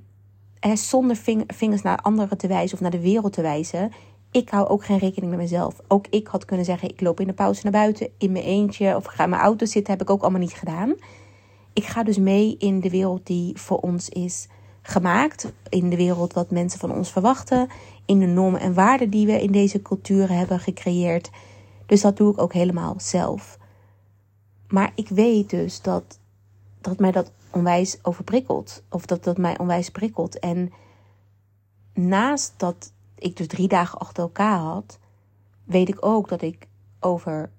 zonder 0.73 1.15
vingers 1.47 1.81
naar 1.81 1.97
anderen 1.97 2.37
te 2.37 2.47
wijzen 2.47 2.75
of 2.75 2.81
naar 2.81 2.91
de 2.91 3.01
wereld 3.01 3.33
te 3.33 3.41
wijzen. 3.41 3.91
Ik 4.31 4.49
hou 4.49 4.67
ook 4.67 4.85
geen 4.85 4.97
rekening 4.97 5.31
met 5.31 5.41
mezelf. 5.41 5.79
Ook 5.87 6.07
ik 6.09 6.27
had 6.27 6.45
kunnen 6.45 6.65
zeggen: 6.65 6.89
ik 6.89 7.01
loop 7.01 7.19
in 7.19 7.27
de 7.27 7.33
pauze 7.33 7.59
naar 7.63 7.71
buiten 7.71 8.09
in 8.17 8.31
mijn 8.31 8.45
eentje 8.45 8.95
of 8.95 9.05
ga 9.05 9.23
in 9.23 9.29
mijn 9.29 9.41
auto 9.41 9.65
zitten. 9.65 9.93
Heb 9.93 10.01
ik 10.01 10.09
ook 10.09 10.21
allemaal 10.21 10.39
niet 10.39 10.53
gedaan. 10.53 10.93
Ik 11.73 11.85
ga 11.85 12.03
dus 12.03 12.17
mee 12.17 12.55
in 12.57 12.79
de 12.79 12.89
wereld 12.89 13.25
die 13.25 13.59
voor 13.59 13.77
ons 13.77 14.09
is 14.09 14.47
gemaakt. 14.87 15.51
In 15.69 15.89
de 15.89 15.95
wereld 15.95 16.33
wat 16.33 16.51
mensen 16.51 16.79
van 16.79 16.91
ons 16.91 17.11
verwachten. 17.11 17.67
In 18.05 18.19
de 18.19 18.25
normen 18.25 18.59
en 18.59 18.73
waarden 18.73 19.09
die 19.09 19.25
we 19.25 19.41
in 19.41 19.51
deze 19.51 19.81
culturen 19.81 20.37
hebben 20.37 20.59
gecreëerd. 20.59 21.29
Dus 21.85 22.01
dat 22.01 22.17
doe 22.17 22.31
ik 22.31 22.41
ook 22.41 22.53
helemaal 22.53 22.95
zelf. 22.97 23.57
Maar 24.67 24.91
ik 24.95 25.09
weet 25.09 25.49
dus 25.49 25.81
dat, 25.81 26.19
dat 26.81 26.99
mij 26.99 27.11
dat 27.11 27.31
onwijs 27.51 27.97
overprikkeld. 28.01 28.83
Of 28.89 29.05
dat 29.05 29.23
dat 29.23 29.37
mij 29.37 29.57
onwijs 29.57 29.89
prikkelt. 29.89 30.39
En 30.39 30.71
naast 31.93 32.53
dat 32.57 32.91
ik 33.15 33.37
dus 33.37 33.47
drie 33.47 33.67
dagen 33.67 33.99
achter 33.99 34.23
elkaar 34.23 34.57
had, 34.57 34.99
weet 35.63 35.89
ik 35.89 36.05
ook 36.05 36.29
dat 36.29 36.41
ik 36.41 36.67
over 36.99 37.49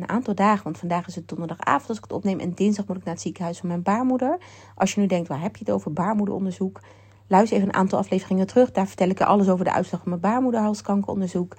een 0.00 0.08
aantal 0.08 0.34
dagen, 0.34 0.64
want 0.64 0.78
vandaag 0.78 1.06
is 1.06 1.14
het 1.14 1.28
donderdagavond 1.28 1.88
als 1.88 1.96
ik 1.96 2.04
het 2.04 2.12
opneem 2.12 2.38
en 2.38 2.54
dinsdag 2.54 2.86
moet 2.86 2.96
ik 2.96 3.04
naar 3.04 3.14
het 3.14 3.22
ziekenhuis 3.22 3.58
van 3.58 3.68
mijn 3.68 3.82
baarmoeder. 3.82 4.38
Als 4.74 4.94
je 4.94 5.00
nu 5.00 5.06
denkt, 5.06 5.28
waar 5.28 5.40
heb 5.40 5.56
je 5.56 5.64
het 5.64 5.74
over 5.74 5.92
baarmoederonderzoek? 5.92 6.80
Luister 7.28 7.56
even 7.56 7.68
een 7.68 7.74
aantal 7.74 7.98
afleveringen 7.98 8.46
terug. 8.46 8.70
Daar 8.70 8.86
vertel 8.86 9.08
ik 9.08 9.20
er 9.20 9.26
alles 9.26 9.48
over 9.48 9.64
de 9.64 9.72
uitslag 9.72 10.00
van 10.00 10.08
mijn 10.08 10.20
baarmoederhalskankeronderzoek. 10.20 11.56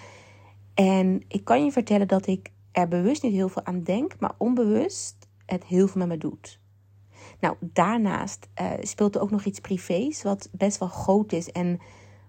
En 0.74 1.24
ik 1.28 1.44
kan 1.44 1.66
je 1.66 1.72
vertellen 1.72 2.08
dat 2.08 2.28
ik 2.28 2.52
er 2.72 2.88
bewust 2.88 3.24
niet 3.24 3.34
heel 3.34 3.50
veel 3.50 3.66
aan 3.66 3.84
denk, 3.84 4.20
maar 4.20 4.34
onbewust 4.38 5.28
het 5.46 5.64
heel 5.64 5.88
veel 5.88 6.00
met 6.00 6.08
me 6.08 6.18
doet. 6.18 6.60
Nou, 7.40 7.56
daarnaast 7.60 8.48
uh, 8.62 8.72
speelt 8.82 9.16
er 9.16 9.22
ook 9.22 9.32
nog 9.32 9.44
iets 9.44 9.60
privés, 9.60 10.24
wat 10.24 10.50
best 10.52 10.78
wel 10.78 10.88
groot 10.88 11.32
is. 11.32 11.52
En 11.52 11.80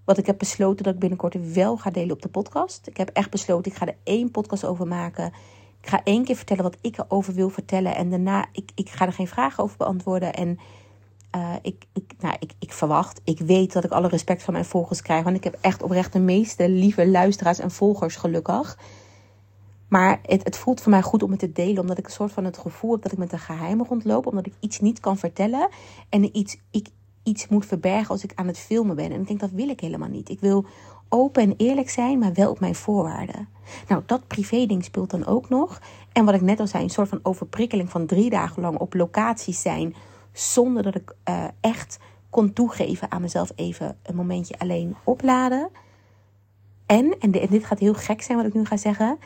wat 0.04 0.18
ik 0.18 0.26
heb 0.26 0.38
besloten 0.38 0.84
dat 0.84 0.94
ik 0.94 1.00
binnenkort 1.00 1.52
wel 1.54 1.76
ga 1.76 1.90
delen 1.90 2.14
op 2.14 2.22
de 2.22 2.28
podcast. 2.28 2.86
Ik 2.86 2.96
heb 2.96 3.08
echt 3.08 3.30
besloten, 3.30 3.72
ik 3.72 3.78
ga 3.78 3.86
er 3.86 3.98
één 4.04 4.30
podcast 4.30 4.64
over 4.64 4.86
maken. 4.86 5.32
Ik 5.80 5.88
ga 5.88 6.00
één 6.04 6.24
keer 6.24 6.36
vertellen 6.36 6.62
wat 6.62 6.76
ik 6.80 6.98
erover 6.98 7.34
wil 7.34 7.48
vertellen. 7.48 7.96
En 7.96 8.10
daarna, 8.10 8.46
ik, 8.52 8.70
ik 8.74 8.90
ga 8.90 9.06
er 9.06 9.12
geen 9.12 9.28
vragen 9.28 9.62
over 9.64 9.76
beantwoorden. 9.76 10.34
En 10.34 10.58
uh, 11.36 11.54
ik, 11.62 11.84
ik, 11.92 12.12
nou, 12.20 12.36
ik, 12.38 12.52
ik 12.58 12.72
verwacht, 12.72 13.20
ik 13.24 13.38
weet 13.38 13.72
dat 13.72 13.84
ik 13.84 13.90
alle 13.90 14.08
respect 14.08 14.42
van 14.42 14.52
mijn 14.52 14.64
volgers 14.64 15.02
krijg. 15.02 15.24
Want 15.24 15.36
ik 15.36 15.44
heb 15.44 15.58
echt 15.60 15.82
oprecht 15.82 16.12
de 16.12 16.18
meeste 16.18 16.68
lieve 16.68 17.08
luisteraars 17.08 17.58
en 17.58 17.70
volgers 17.70 18.16
gelukkig. 18.16 18.78
Maar 19.88 20.20
het, 20.22 20.44
het, 20.44 20.56
voelt 20.56 20.80
voor 20.80 20.90
mij 20.90 21.02
goed 21.02 21.22
om 21.22 21.30
het 21.30 21.40
te 21.40 21.52
delen, 21.52 21.80
omdat 21.80 21.98
ik 21.98 22.06
een 22.06 22.12
soort 22.12 22.32
van 22.32 22.44
het 22.44 22.58
gevoel 22.58 22.92
heb 22.92 23.02
dat 23.02 23.12
ik 23.12 23.18
met 23.18 23.32
een 23.32 23.38
geheim 23.38 23.82
rondloop, 23.82 24.26
omdat 24.26 24.46
ik 24.46 24.52
iets 24.60 24.80
niet 24.80 25.00
kan 25.00 25.18
vertellen 25.18 25.68
en 26.08 26.36
iets, 26.36 26.56
ik 26.70 26.88
iets 27.22 27.48
moet 27.48 27.66
verbergen 27.66 28.08
als 28.08 28.24
ik 28.24 28.32
aan 28.34 28.46
het 28.46 28.58
filmen 28.58 28.96
ben. 28.96 29.12
En 29.12 29.20
ik 29.20 29.26
denk 29.26 29.40
dat 29.40 29.50
wil 29.50 29.68
ik 29.68 29.80
helemaal 29.80 30.08
niet. 30.08 30.28
Ik 30.28 30.40
wil 30.40 30.66
open 31.08 31.42
en 31.42 31.54
eerlijk 31.56 31.90
zijn, 31.90 32.18
maar 32.18 32.32
wel 32.32 32.50
op 32.50 32.60
mijn 32.60 32.74
voorwaarden. 32.74 33.48
Nou, 33.88 34.02
dat 34.06 34.26
privé-ding 34.26 34.84
speelt 34.84 35.10
dan 35.10 35.26
ook 35.26 35.48
nog. 35.48 35.80
En 36.12 36.24
wat 36.24 36.34
ik 36.34 36.40
net 36.40 36.60
al 36.60 36.66
zei, 36.66 36.82
een 36.82 36.90
soort 36.90 37.08
van 37.08 37.20
overprikkeling 37.22 37.90
van 37.90 38.06
drie 38.06 38.30
dagen 38.30 38.62
lang 38.62 38.78
op 38.78 38.94
locaties 38.94 39.62
zijn, 39.62 39.94
zonder 40.32 40.82
dat 40.82 40.94
ik 40.94 41.14
uh, 41.28 41.44
echt 41.60 41.98
kon 42.30 42.52
toegeven 42.52 43.10
aan 43.10 43.20
mezelf 43.20 43.52
even 43.54 43.96
een 44.02 44.16
momentje 44.16 44.58
alleen 44.58 44.96
opladen. 45.04 45.68
En, 46.86 47.16
en 47.18 47.30
dit 47.30 47.64
gaat 47.64 47.78
heel 47.78 47.94
gek 47.94 48.22
zijn 48.22 48.38
wat 48.38 48.46
ik 48.46 48.54
nu 48.54 48.64
ga 48.64 48.76
zeggen 48.76 49.18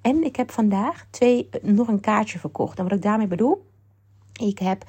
en 0.00 0.24
ik 0.24 0.36
heb 0.36 0.50
vandaag 0.50 1.06
twee, 1.10 1.48
nog 1.62 1.88
een 1.88 2.00
kaartje 2.00 2.38
verkocht. 2.38 2.78
En 2.78 2.84
wat 2.84 2.92
ik 2.92 3.02
daarmee 3.02 3.26
bedoel, 3.26 3.66
ik 4.32 4.58
heb, 4.58 4.84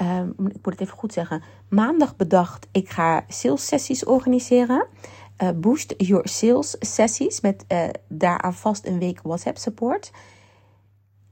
um, 0.00 0.28
ik 0.28 0.36
moet 0.38 0.72
het 0.72 0.80
even 0.80 0.96
goed 0.98 1.12
zeggen, 1.12 1.42
maandag 1.68 2.16
bedacht, 2.16 2.66
ik 2.72 2.90
ga 2.90 3.24
sales 3.28 3.66
sessies 3.66 4.04
organiseren. 4.04 4.86
Uh, 5.42 5.50
boost 5.56 5.94
your 5.96 6.28
sales 6.28 6.76
sessies 6.80 7.40
met 7.40 7.64
uh, 7.68 7.88
daaraan 8.08 8.54
vast 8.54 8.86
een 8.86 8.98
week 8.98 9.20
WhatsApp 9.22 9.58
support. 9.58 10.10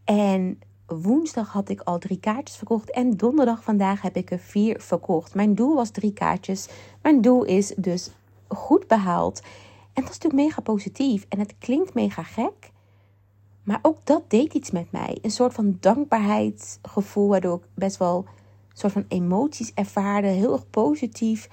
En 0.04 0.58
woensdag 0.87 1.52
had 1.52 1.68
ik 1.68 1.80
al 1.80 1.99
drie 1.99 2.20
kaartjes 2.20 2.56
verkocht. 2.56 2.90
En 2.90 3.16
donderdag 3.16 3.62
vandaag 3.62 4.02
heb 4.02 4.16
ik 4.16 4.30
er 4.30 4.38
vier 4.38 4.80
verkocht. 4.80 5.34
Mijn 5.34 5.54
doel 5.54 5.75
was 5.75 5.90
drie 5.90 6.12
kaartjes. 6.12 6.68
Mijn 7.02 7.20
doel 7.20 7.44
is 7.44 7.75
dus 7.76 8.11
goed 8.49 8.87
behaald. 8.87 9.40
En 9.92 10.02
dat 10.02 10.11
is 10.11 10.18
natuurlijk 10.18 10.42
mega 10.49 10.61
positief. 10.61 11.26
En 11.28 11.38
het 11.38 11.54
klinkt 11.58 11.94
mega 11.94 12.23
gek. 12.23 12.73
Maar 13.62 13.78
ook 13.82 13.99
dat 14.04 14.30
deed 14.30 14.54
iets 14.54 14.70
met 14.70 14.92
mij. 14.92 15.18
Een 15.23 15.30
soort 15.30 15.54
van 15.54 15.76
dankbaarheidsgevoel, 15.80 17.28
waardoor 17.28 17.56
ik 17.56 17.64
best 17.75 17.96
wel 17.96 18.16
een 18.68 18.78
soort 18.78 18.92
van 18.92 19.04
emoties 19.08 19.73
ervaarde. 19.75 20.28
Heel 20.28 20.52
erg 20.52 20.70
positief. 20.70 21.49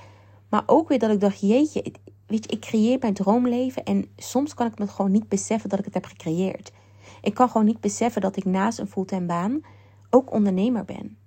Maar 0.50 0.64
ook 0.66 0.88
weer 0.88 1.00
dat 1.00 1.12
ik 1.12 1.20
dacht, 1.20 1.40
jeetje, 1.40 1.94
weet 2.32 2.46
je, 2.46 2.56
ik 2.56 2.62
creëer 2.62 2.98
mijn 3.00 3.14
droomleven. 3.14 3.84
En 3.84 4.06
soms 4.18 4.54
kan 4.54 4.68
ik 4.68 4.80
me 4.80 4.88
gewoon 4.88 5.12
niet 5.12 5.30
beseffen 5.30 5.70
dat 5.70 5.80
ik 5.80 5.86
het 5.86 5.94
heb 5.94 6.06
gecreëerd. 6.06 6.72
Ik 7.22 7.34
kan 7.34 7.50
gewoon 7.50 7.66
niet 7.66 7.80
beseffen 7.80 8.22
dat 8.22 8.38
ik 8.38 8.46
naast 8.46 8.80
een 8.80 8.88
fulltime 8.88 9.26
baan 9.26 9.62
ook 10.10 10.34
ondernemer 10.34 10.86
ben. 10.86 11.18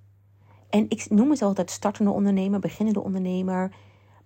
En 0.70 0.87
ik 0.88 1.11
noem 1.11 1.28
mezelf 1.28 1.49
altijd 1.49 1.70
startende 1.70 2.11
ondernemer, 2.11 2.61
beginnende 2.61 3.02
ondernemer. 3.02 3.73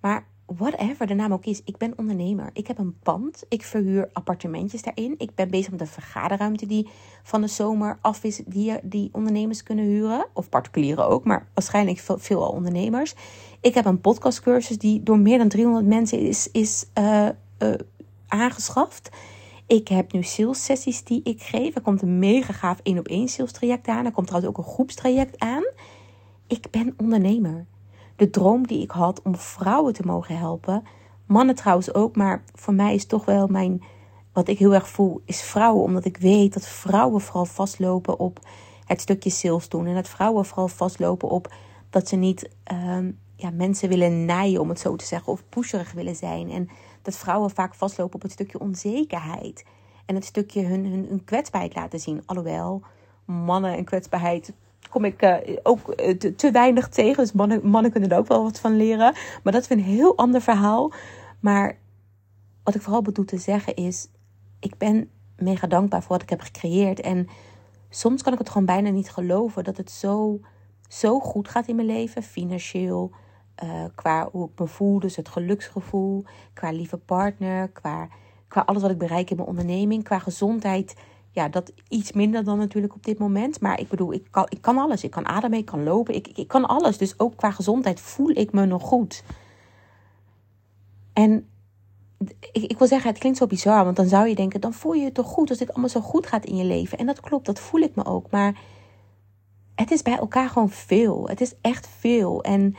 Maar 0.00 0.26
whatever 0.47 1.06
de 1.06 1.14
naam 1.14 1.32
ook 1.32 1.44
is, 1.44 1.62
ik 1.64 1.76
ben 1.76 1.99
ondernemer. 1.99 2.50
Ik 2.52 2.66
heb 2.66 2.78
een 2.78 2.99
pand. 3.02 3.44
Ik 3.49 3.62
verhuur 3.62 4.11
appartementjes 4.12 4.82
daarin. 4.82 5.14
Ik 5.18 5.35
ben 5.35 5.50
bezig 5.50 5.70
met 5.70 5.80
een 5.80 5.87
vergaderruimte 5.87 6.66
die 6.66 6.88
van 7.23 7.40
de 7.40 7.47
zomer 7.47 7.99
af 8.00 8.25
is, 8.25 8.42
die, 8.47 8.75
die 8.82 9.08
ondernemers 9.12 9.62
kunnen 9.62 9.85
huren. 9.85 10.26
Of 10.35 10.49
particulieren 10.49 11.08
ook, 11.08 11.25
maar 11.25 11.49
waarschijnlijk 11.54 11.99
veel, 11.99 12.18
veel 12.18 12.44
al 12.44 12.50
ondernemers. 12.50 13.14
Ik 13.61 13.75
heb 13.75 13.85
een 13.85 14.00
podcastcursus 14.00 14.79
die 14.79 15.03
door 15.03 15.19
meer 15.19 15.38
dan 15.38 15.49
300 15.49 15.87
mensen 15.87 16.19
is, 16.19 16.50
is 16.50 16.87
uh, 16.99 17.29
uh, 17.59 17.75
aangeschaft. 18.29 19.11
Ik 19.67 19.88
heb 19.88 20.12
nu 20.12 20.23
sales 20.23 20.65
sessies 20.65 21.05
die 21.05 21.21
ik 21.25 21.43
geef. 21.43 21.75
Er 21.75 21.81
komt 21.81 22.03
een 22.03 22.19
mega 22.19 22.53
gaaf 22.53 22.81
één 22.83 22.99
op 22.99 23.09
één 23.09 23.29
sales 23.29 23.53
traject 23.53 23.88
aan. 23.88 24.05
Er 24.05 24.12
komt 24.12 24.27
trouwens 24.27 24.53
ook 24.53 24.65
een 24.65 24.73
groepstraject 24.73 25.38
aan. 25.38 25.65
Ik 26.47 26.71
ben 26.71 26.95
ondernemer. 26.97 27.67
De 28.17 28.31
droom 28.31 28.67
die 28.67 28.83
ik 28.83 28.91
had 28.91 29.23
om 29.23 29.37
vrouwen 29.37 29.93
te 29.93 30.07
mogen 30.07 30.38
helpen. 30.38 30.83
Mannen 31.27 31.55
trouwens 31.55 31.95
ook. 31.95 32.17
Maar 32.17 32.45
voor 32.55 32.75
mij 32.75 32.95
is 32.95 33.07
toch 33.07 33.25
wel 33.25 33.47
mijn. 33.47 33.83
Wat 34.33 34.49
ik 34.49 34.59
heel 34.59 34.75
erg 34.75 34.88
voel, 34.88 35.23
is 35.25 35.43
vrouwen. 35.43 35.83
Omdat 35.83 36.05
ik 36.05 36.17
weet 36.17 36.55
dat 36.55 36.67
vrouwen 36.67 37.21
vooral 37.21 37.45
vastlopen 37.45 38.19
op 38.19 38.47
het 38.85 39.00
stukje 39.00 39.31
sales 39.31 39.69
doen. 39.69 39.87
En 39.87 39.95
dat 39.95 40.09
vrouwen 40.09 40.45
vooral 40.45 40.69
vastlopen 40.69 41.29
op 41.29 41.55
dat 41.91 42.09
ze 42.09 42.17
niet 42.17 42.49
ehm, 42.65 43.11
ja, 43.38 43.50
mensen 43.50 43.88
willen 43.88 44.25
naaien, 44.25 44.61
om 44.61 44.68
het 44.68 44.80
zo 44.80 44.97
te 44.97 45.04
zeggen. 45.04 45.33
Of 45.33 45.42
pusherig 45.49 45.92
willen 45.92 46.16
zijn. 46.16 46.50
En 46.50 46.68
dat 47.02 47.16
vrouwen 47.16 47.50
vaak 47.50 47.75
vastlopen 47.75 48.14
op 48.14 48.23
het 48.23 48.33
stukje 48.33 48.61
onzekerheid. 48.61 49.64
En 50.07 50.14
het 50.14 50.25
stukje 50.25 50.62
hun, 50.62 50.85
hun, 50.85 51.25
kwetsbaarheid 51.25 51.75
laten 51.75 52.00
zien. 52.00 52.23
Alhoewel, 52.26 52.83
mannen 53.25 53.76
en 53.76 53.85
kwetsbaarheid 53.85 54.52
kom 54.90 55.04
ik 55.04 55.23
uh, 55.23 55.37
ook 55.62 55.88
eh, 55.88 56.16
te, 56.16 56.35
te, 56.35 56.50
weinig 56.50 56.88
tegen. 56.88 57.23
Dus 57.23 57.33
mannen, 57.33 57.66
mannen 57.66 57.90
kunnen 57.90 58.11
er 58.11 58.18
ook 58.18 58.28
wel 58.28 58.42
wat 58.42 58.61
van 58.61 58.76
leren. 58.76 59.14
Maar 59.42 59.52
dat 59.52 59.62
is 59.62 59.71
een 59.71 59.83
heel 59.83 60.16
ander 60.16 60.40
verhaal. 60.40 60.92
Maar 61.40 61.78
wat 62.62 62.75
ik 62.75 62.83
vooral 62.83 63.02
bedoel 63.02 63.25
te 63.25 63.38
zeggen 63.38 63.75
is... 63.75 64.09
Ik 64.61 64.78
ben 64.78 65.11
mega 65.37 65.66
dankbaar 65.66 66.00
voor 66.00 66.11
wat 66.11 66.23
ik 66.23 66.30
heb 66.30 66.40
gecreëerd. 66.40 67.00
En 67.00 67.28
soms 67.88 68.23
kan 68.23 68.33
ik 68.33 68.38
het 68.38 68.49
gewoon 68.49 68.66
bijna 68.66 68.90
niet 68.90 69.11
geloven 69.11 69.64
dat 69.64 69.76
het 69.76 69.90
zo, 69.90 70.40
zo 70.88 71.21
goed 71.21 71.49
gaat 71.49 71.66
in 71.66 71.76
mijn 71.76 71.88
leven. 71.88 72.23
Financieel, 72.23 73.11
uh, 73.65 73.85
qua 73.95 74.29
hoe 74.33 74.49
ik 74.49 74.59
me 74.59 74.67
voel, 74.67 74.99
dus 74.99 75.17
het 75.17 75.29
geluksgevoel, 75.29 76.25
qua 76.55 76.71
lieve 76.71 76.97
partner, 76.97 77.69
qua, 77.69 78.09
qua 78.49 78.61
alles 78.61 78.83
wat 78.83 78.91
ik 78.91 78.99
bereik 78.99 79.31
in 79.31 79.37
mijn 79.37 79.49
onderneming, 79.49 80.05
qua 80.05 80.19
gezondheid. 80.19 80.97
Ja, 81.31 81.49
dat 81.49 81.73
iets 81.88 82.12
minder 82.12 82.45
dan 82.45 82.59
natuurlijk 82.59 82.95
op 82.95 83.05
dit 83.05 83.19
moment. 83.19 83.61
Maar 83.61 83.81
ik 83.81 83.88
bedoel, 83.88 84.12
ik 84.12 84.27
kan, 84.31 84.47
ik 84.49 84.62
kan 84.62 84.79
alles. 84.79 85.05
Ik 85.05 85.11
kan 85.11 85.27
ademen, 85.27 85.59
ik 85.59 85.65
kan 85.65 85.83
lopen, 85.83 86.15
ik, 86.15 86.29
ik 86.29 86.49
kan 86.49 86.67
alles. 86.67 86.99
Dus 86.99 87.19
ook 87.19 87.37
qua 87.37 87.50
gezondheid 87.50 88.00
voel 88.00 88.31
ik 88.31 88.53
me 88.53 88.65
nog 88.65 88.83
goed. 88.83 89.25
En 91.12 91.49
ik, 92.53 92.62
ik 92.62 92.79
wil 92.79 92.87
zeggen, 92.87 93.11
het 93.11 93.19
klinkt 93.19 93.38
zo 93.38 93.47
bizar, 93.47 93.85
want 93.85 93.97
dan 93.97 94.07
zou 94.07 94.29
je 94.29 94.35
denken, 94.35 94.61
dan 94.61 94.73
voel 94.73 94.93
je 94.93 95.03
je 95.03 95.12
toch 95.12 95.27
goed 95.27 95.49
als 95.49 95.59
dit 95.59 95.71
allemaal 95.71 95.88
zo 95.88 96.00
goed 96.00 96.27
gaat 96.27 96.45
in 96.45 96.57
je 96.57 96.65
leven. 96.65 96.99
En 96.99 97.07
dat 97.07 97.21
klopt, 97.21 97.47
dat 97.47 97.61
voel 97.61 97.81
ik 97.81 97.95
me 97.95 98.05
ook. 98.05 98.31
Maar 98.31 98.59
het 99.75 99.91
is 99.91 100.03
bij 100.03 100.19
elkaar 100.19 100.49
gewoon 100.49 100.71
veel. 100.71 101.29
Het 101.29 101.41
is 101.41 101.55
echt 101.61 101.88
veel. 101.99 102.43
En 102.43 102.75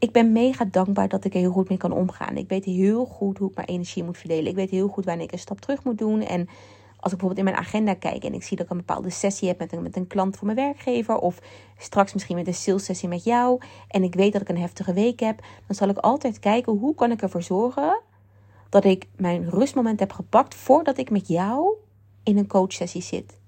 ik 0.00 0.12
ben 0.12 0.32
mega 0.32 0.64
dankbaar 0.64 1.08
dat 1.08 1.24
ik 1.24 1.34
er 1.34 1.40
heel 1.40 1.52
goed 1.52 1.68
mee 1.68 1.78
kan 1.78 1.92
omgaan. 1.92 2.36
Ik 2.36 2.48
weet 2.48 2.64
heel 2.64 3.04
goed 3.04 3.38
hoe 3.38 3.48
ik 3.48 3.56
mijn 3.56 3.68
energie 3.68 4.04
moet 4.04 4.18
verdelen. 4.18 4.46
Ik 4.46 4.54
weet 4.54 4.70
heel 4.70 4.88
goed 4.88 5.04
wanneer 5.04 5.24
ik 5.24 5.32
een 5.32 5.38
stap 5.38 5.60
terug 5.60 5.84
moet 5.84 5.98
doen. 5.98 6.20
En 6.20 6.48
als 6.96 7.12
ik 7.12 7.18
bijvoorbeeld 7.18 7.38
in 7.38 7.44
mijn 7.44 7.56
agenda 7.56 7.94
kijk 7.94 8.24
en 8.24 8.34
ik 8.34 8.42
zie 8.42 8.56
dat 8.56 8.66
ik 8.66 8.72
een 8.72 8.78
bepaalde 8.78 9.10
sessie 9.10 9.48
heb 9.48 9.58
met 9.58 9.72
een, 9.72 9.82
met 9.82 9.96
een 9.96 10.06
klant 10.06 10.36
voor 10.36 10.46
mijn 10.46 10.58
werkgever. 10.58 11.18
Of 11.18 11.38
straks 11.78 12.12
misschien 12.12 12.36
met 12.36 12.46
een 12.46 12.54
sales 12.54 12.84
sessie 12.84 13.08
met 13.08 13.24
jou. 13.24 13.60
En 13.88 14.02
ik 14.02 14.14
weet 14.14 14.32
dat 14.32 14.42
ik 14.42 14.48
een 14.48 14.58
heftige 14.58 14.92
week 14.92 15.20
heb. 15.20 15.40
Dan 15.66 15.76
zal 15.76 15.88
ik 15.88 15.98
altijd 15.98 16.38
kijken 16.38 16.72
hoe 16.72 16.94
kan 16.94 17.10
ik 17.10 17.22
ervoor 17.22 17.42
zorgen 17.42 18.00
dat 18.68 18.84
ik 18.84 19.06
mijn 19.16 19.50
rustmoment 19.50 20.00
heb 20.00 20.12
gepakt 20.12 20.54
voordat 20.54 20.98
ik 20.98 21.10
met 21.10 21.28
jou 21.28 21.74
in 22.22 22.38
een 22.38 22.46
coachsessie 22.46 23.02
zit. 23.02 23.38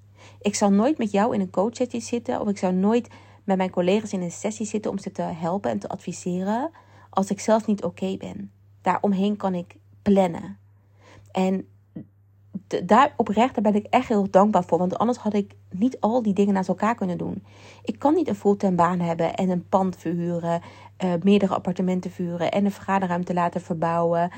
Ik 0.40 0.54
zal 0.54 0.70
nooit 0.70 0.98
met 0.98 1.10
jou 1.10 1.34
in 1.34 1.40
een 1.40 1.50
coachsessie 1.50 2.00
zitten. 2.00 2.40
Of 2.40 2.48
ik 2.48 2.58
zou 2.58 2.72
nooit 2.72 3.08
met 3.56 3.60
mijn 3.60 3.86
collega's 3.86 4.12
in 4.12 4.22
een 4.22 4.30
sessie 4.30 4.66
zitten 4.66 4.90
om 4.90 4.98
ze 4.98 5.12
te 5.12 5.22
helpen 5.22 5.70
en 5.70 5.78
te 5.78 5.88
adviseren 5.88 6.70
als 7.10 7.30
ik 7.30 7.40
zelf 7.40 7.66
niet 7.66 7.84
oké 7.84 8.16
ben. 8.16 8.50
Daaromheen 8.82 9.36
kan 9.36 9.54
ik 9.54 9.76
plannen. 10.02 10.58
En 11.32 11.66
daar 12.84 13.14
oprecht 13.16 13.54
daar 13.54 13.72
ben 13.72 13.74
ik 13.74 13.86
echt 13.90 14.08
heel 14.08 14.30
dankbaar 14.30 14.64
voor. 14.64 14.78
Want 14.78 14.98
anders 14.98 15.18
had 15.18 15.34
ik 15.34 15.54
niet 15.70 16.00
al 16.00 16.22
die 16.22 16.34
dingen 16.34 16.54
naast 16.54 16.68
elkaar 16.68 16.94
kunnen 16.94 17.18
doen. 17.18 17.44
Ik 17.82 17.98
kan 17.98 18.14
niet 18.14 18.28
een 18.28 18.34
fulltime 18.34 18.74
baan 18.74 19.00
hebben 19.00 19.34
en 19.34 19.50
een 19.50 19.68
pand 19.68 19.96
verhuren, 19.96 20.60
uh, 21.04 21.12
meerdere 21.22 21.54
appartementen 21.54 22.10
verhuren 22.10 22.50
en 22.50 22.64
een 22.64 22.72
vergaderruimte 22.72 23.34
laten 23.34 23.60
verbouwen. 23.60 24.30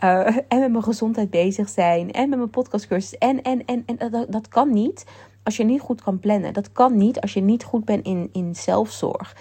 Uh, 0.00 0.26
en 0.48 0.60
met 0.60 0.70
mijn 0.70 0.82
gezondheid 0.82 1.30
bezig 1.30 1.68
zijn. 1.68 2.12
En 2.12 2.28
met 2.28 2.38
mijn 2.38 2.50
podcastcursus. 2.50 3.18
En, 3.18 3.42
en, 3.42 3.64
en, 3.64 3.82
en 3.86 4.10
dat, 4.10 4.32
dat 4.32 4.48
kan 4.48 4.72
niet 4.72 5.04
als 5.44 5.56
je 5.56 5.64
niet 5.64 5.80
goed 5.80 6.02
kan 6.02 6.18
plannen. 6.18 6.52
Dat 6.52 6.72
kan 6.72 6.96
niet 6.96 7.20
als 7.20 7.32
je 7.32 7.40
niet 7.40 7.64
goed 7.64 7.84
bent 7.84 8.04
in, 8.06 8.28
in 8.32 8.54
zelfzorg. 8.54 9.36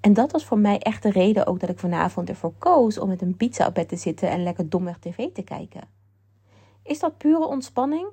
En 0.00 0.12
dat 0.12 0.32
was 0.32 0.44
voor 0.44 0.58
mij 0.58 0.78
echt 0.78 1.02
de 1.02 1.10
reden 1.10 1.46
ook 1.46 1.60
dat 1.60 1.68
ik 1.68 1.78
vanavond 1.78 2.28
ervoor 2.28 2.52
koos 2.58 2.98
om 2.98 3.08
met 3.08 3.22
een 3.22 3.36
pizza 3.36 3.66
op 3.66 3.74
bed 3.74 3.88
te 3.88 3.96
zitten 3.96 4.30
en 4.30 4.42
lekker 4.42 4.68
domweg 4.68 4.98
tv 4.98 5.28
te 5.32 5.42
kijken. 5.42 5.82
Is 6.82 6.98
dat 6.98 7.18
pure 7.18 7.46
ontspanning? 7.46 8.06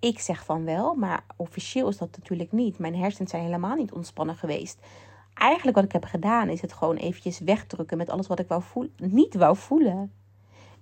Ik 0.00 0.18
zeg 0.18 0.44
van 0.44 0.64
wel, 0.64 0.94
maar 0.94 1.24
officieel 1.36 1.88
is 1.88 1.96
dat 1.96 2.16
natuurlijk 2.16 2.52
niet. 2.52 2.78
Mijn 2.78 2.96
hersenen 2.96 3.28
zijn 3.28 3.42
helemaal 3.42 3.76
niet 3.76 3.92
ontspannen 3.92 4.36
geweest. 4.36 4.78
Eigenlijk 5.34 5.76
wat 5.76 5.84
ik 5.84 5.92
heb 5.92 6.04
gedaan 6.04 6.48
is 6.48 6.60
het 6.60 6.72
gewoon 6.72 6.96
eventjes 6.96 7.38
wegdrukken 7.38 7.96
met 7.96 8.10
alles 8.10 8.26
wat 8.26 8.38
ik 8.38 8.48
wou 8.48 8.62
voelen, 8.62 8.92
niet 8.96 9.34
wou 9.34 9.56
voelen. 9.56 10.12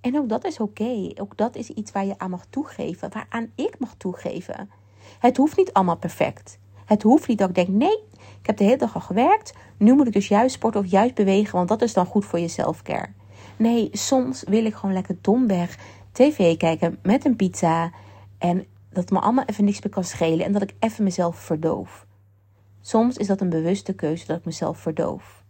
En 0.00 0.18
ook 0.18 0.28
dat 0.28 0.44
is 0.44 0.60
oké. 0.60 1.10
Ook 1.14 1.36
dat 1.36 1.56
is 1.56 1.70
iets 1.70 1.92
waar 1.92 2.04
je 2.04 2.18
aan 2.18 2.30
mag 2.30 2.44
toegeven, 2.50 3.10
waaraan 3.12 3.52
ik 3.54 3.78
mag 3.78 3.94
toegeven. 3.94 4.70
Het 5.18 5.36
hoeft 5.36 5.56
niet 5.56 5.72
allemaal 5.72 5.96
perfect. 5.96 6.58
Het 6.84 7.02
hoeft 7.02 7.28
niet 7.28 7.38
dat 7.38 7.48
ik 7.48 7.54
denk, 7.54 7.68
nee, 7.68 7.98
ik 8.40 8.46
heb 8.46 8.56
de 8.56 8.64
hele 8.64 8.76
dag 8.76 8.94
al 8.94 9.00
gewerkt. 9.00 9.54
Nu 9.76 9.94
moet 9.94 10.06
ik 10.06 10.12
dus 10.12 10.28
juist 10.28 10.54
sporten 10.54 10.80
of 10.80 10.86
juist 10.86 11.14
bewegen, 11.14 11.56
want 11.56 11.68
dat 11.68 11.82
is 11.82 11.92
dan 11.92 12.06
goed 12.06 12.24
voor 12.24 12.38
je 12.38 12.48
selfcare. 12.48 13.08
Nee, 13.56 13.88
soms 13.92 14.44
wil 14.48 14.64
ik 14.64 14.74
gewoon 14.74 14.94
lekker 14.94 15.16
domweg 15.20 15.78
tv 16.12 16.56
kijken 16.56 16.98
met 17.02 17.24
een 17.24 17.36
pizza. 17.36 17.92
En 18.38 18.66
dat 18.90 19.10
me 19.10 19.20
allemaal 19.20 19.44
even 19.44 19.64
niks 19.64 19.82
meer 19.82 19.92
kan 19.92 20.04
schelen 20.04 20.46
en 20.46 20.52
dat 20.52 20.62
ik 20.62 20.74
even 20.78 21.04
mezelf 21.04 21.36
verdoof. 21.36 22.06
Soms 22.80 23.16
is 23.16 23.26
dat 23.26 23.40
een 23.40 23.48
bewuste 23.48 23.92
keuze 23.92 24.26
dat 24.26 24.38
ik 24.38 24.44
mezelf 24.44 24.78
verdoof. 24.78 25.44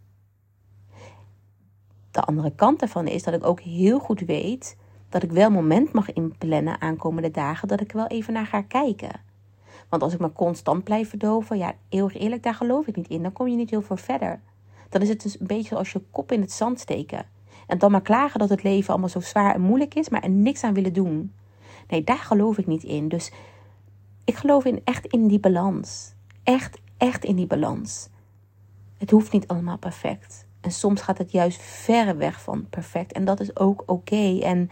De 2.11 2.21
andere 2.21 2.53
kant 2.55 2.81
daarvan 2.81 3.07
is 3.07 3.23
dat 3.23 3.35
ik 3.35 3.45
ook 3.45 3.61
heel 3.61 3.99
goed 3.99 4.21
weet 4.21 4.77
dat 5.09 5.23
ik 5.23 5.31
wel 5.31 5.51
moment 5.51 5.93
mag 5.93 6.13
inplannen 6.13 6.81
aankomende 6.81 7.31
dagen 7.31 7.69
dat 7.69 7.81
ik 7.81 7.93
wel 7.93 8.07
even 8.07 8.33
naar 8.33 8.47
ga 8.47 8.63
kijken. 8.63 9.21
Want 9.91 10.03
als 10.03 10.13
ik 10.13 10.21
me 10.21 10.33
constant 10.33 10.85
blijf 10.85 11.09
verdoven, 11.09 11.59
ja, 11.59 11.75
heel 11.89 12.11
eerlijk, 12.11 12.43
daar 12.43 12.55
geloof 12.55 12.87
ik 12.87 12.97
niet 12.97 13.09
in. 13.09 13.23
Dan 13.23 13.33
kom 13.33 13.49
je 13.49 13.57
niet 13.57 13.71
heel 13.71 13.83
veel 13.83 13.97
verder. 13.97 14.41
Dan 14.89 15.03
is 15.03 15.09
het 15.09 15.23
dus 15.23 15.41
een 15.41 15.47
beetje 15.47 15.77
als 15.77 15.93
je 15.93 16.03
kop 16.11 16.33
in 16.33 16.41
het 16.41 16.53
zand 16.53 16.81
steken. 16.81 17.27
En 17.67 17.79
dan 17.79 17.91
maar 17.91 18.03
klagen 18.03 18.39
dat 18.39 18.49
het 18.49 18.63
leven 18.63 18.91
allemaal 18.91 19.09
zo 19.09 19.21
zwaar 19.21 19.55
en 19.55 19.61
moeilijk 19.61 19.95
is, 19.95 20.09
maar 20.09 20.23
er 20.23 20.31
niks 20.31 20.65
aan 20.65 20.75
willen 20.75 20.93
doen. 20.93 21.33
Nee, 21.89 22.05
daar 22.05 22.19
geloof 22.19 22.59
ik 22.59 22.67
niet 22.67 22.83
in. 22.83 23.09
Dus 23.09 23.33
ik 24.25 24.35
geloof 24.35 24.65
in 24.65 24.81
echt 24.85 25.07
in 25.07 25.27
die 25.27 25.41
balans. 25.41 26.15
Echt, 26.43 26.79
echt 26.97 27.25
in 27.25 27.37
die 27.37 27.47
balans. 27.47 28.09
Het 28.99 29.11
hoeft 29.11 29.33
niet 29.33 29.49
allemaal 29.49 29.79
perfect. 29.79 30.47
En 30.61 30.71
soms 30.71 31.01
gaat 31.01 31.19
het 31.19 31.33
juist 31.33 31.63
verre 31.63 32.15
weg 32.15 32.41
van 32.41 32.67
perfect. 32.69 33.13
En 33.13 33.25
dat 33.25 33.41
is 33.41 33.57
ook 33.57 33.83
oké. 33.87 34.39
En 34.39 34.71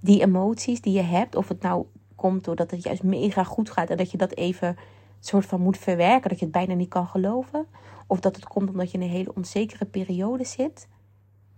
die 0.00 0.22
emoties 0.22 0.80
die 0.80 0.92
je 0.92 1.02
hebt, 1.02 1.36
of 1.36 1.48
het 1.48 1.62
nou 1.62 1.86
komt 2.22 2.44
doordat 2.44 2.70
het 2.70 2.82
juist 2.82 3.02
mega 3.02 3.44
goed 3.44 3.70
gaat 3.70 3.90
en 3.90 3.96
dat 3.96 4.10
je 4.10 4.16
dat 4.16 4.34
even 4.34 4.76
soort 5.20 5.46
van 5.46 5.60
moet 5.60 5.78
verwerken, 5.78 6.28
dat 6.28 6.38
je 6.38 6.44
het 6.44 6.54
bijna 6.54 6.74
niet 6.74 6.88
kan 6.88 7.06
geloven, 7.06 7.66
of 8.06 8.20
dat 8.20 8.36
het 8.36 8.44
komt 8.44 8.70
omdat 8.70 8.90
je 8.90 8.98
in 8.98 9.04
een 9.04 9.10
hele 9.10 9.34
onzekere 9.34 9.84
periode 9.84 10.44
zit. 10.44 10.88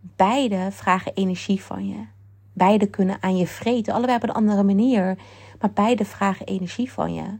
Beide 0.01 0.69
vragen 0.71 1.15
energie 1.15 1.63
van 1.63 1.89
je. 1.89 2.07
Beide 2.53 2.87
kunnen 2.87 3.17
aan 3.21 3.37
je 3.37 3.47
vreten, 3.47 3.95
allebei 3.95 4.17
op 4.17 4.23
een 4.23 4.33
andere 4.33 4.63
manier, 4.63 5.19
maar 5.61 5.73
beide 5.73 6.05
vragen 6.05 6.47
energie 6.47 6.93
van 6.93 7.15
je. 7.15 7.39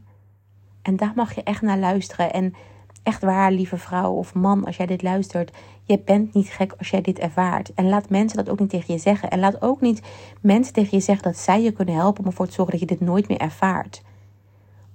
En 0.83 0.97
daar 0.97 1.13
mag 1.15 1.35
je 1.35 1.43
echt 1.43 1.63
naar 1.63 1.79
luisteren. 1.79 2.33
En 2.33 2.55
echt 3.03 3.23
waar, 3.23 3.53
lieve 3.53 3.77
vrouw 3.77 4.13
of 4.13 4.35
man, 4.35 4.65
als 4.65 4.77
jij 4.77 4.87
dit 4.87 5.03
luistert, 5.03 5.57
je 5.85 5.99
bent 5.99 6.35
niet 6.35 6.49
gek 6.49 6.75
als 6.79 6.91
jij 6.91 7.01
dit 7.01 7.19
ervaart. 7.19 7.75
En 7.75 7.89
laat 7.89 8.09
mensen 8.11 8.37
dat 8.37 8.49
ook 8.49 8.59
niet 8.59 8.71
tegen 8.71 8.95
je 8.95 9.01
zeggen. 9.01 9.31
En 9.31 9.39
laat 9.39 9.63
ook 9.63 9.81
niet 9.81 10.03
mensen 10.41 10.73
tegen 10.73 10.97
je 10.99 11.05
zeggen 11.05 11.25
dat 11.25 11.37
zij 11.37 11.63
je 11.63 11.73
kunnen 11.73 11.95
helpen 11.95 12.21
om 12.21 12.27
ervoor 12.31 12.47
te 12.47 12.53
zorgen 12.53 12.79
dat 12.79 12.89
je 12.89 12.97
dit 12.97 13.07
nooit 13.07 13.29
meer 13.29 13.39
ervaart. 13.39 14.03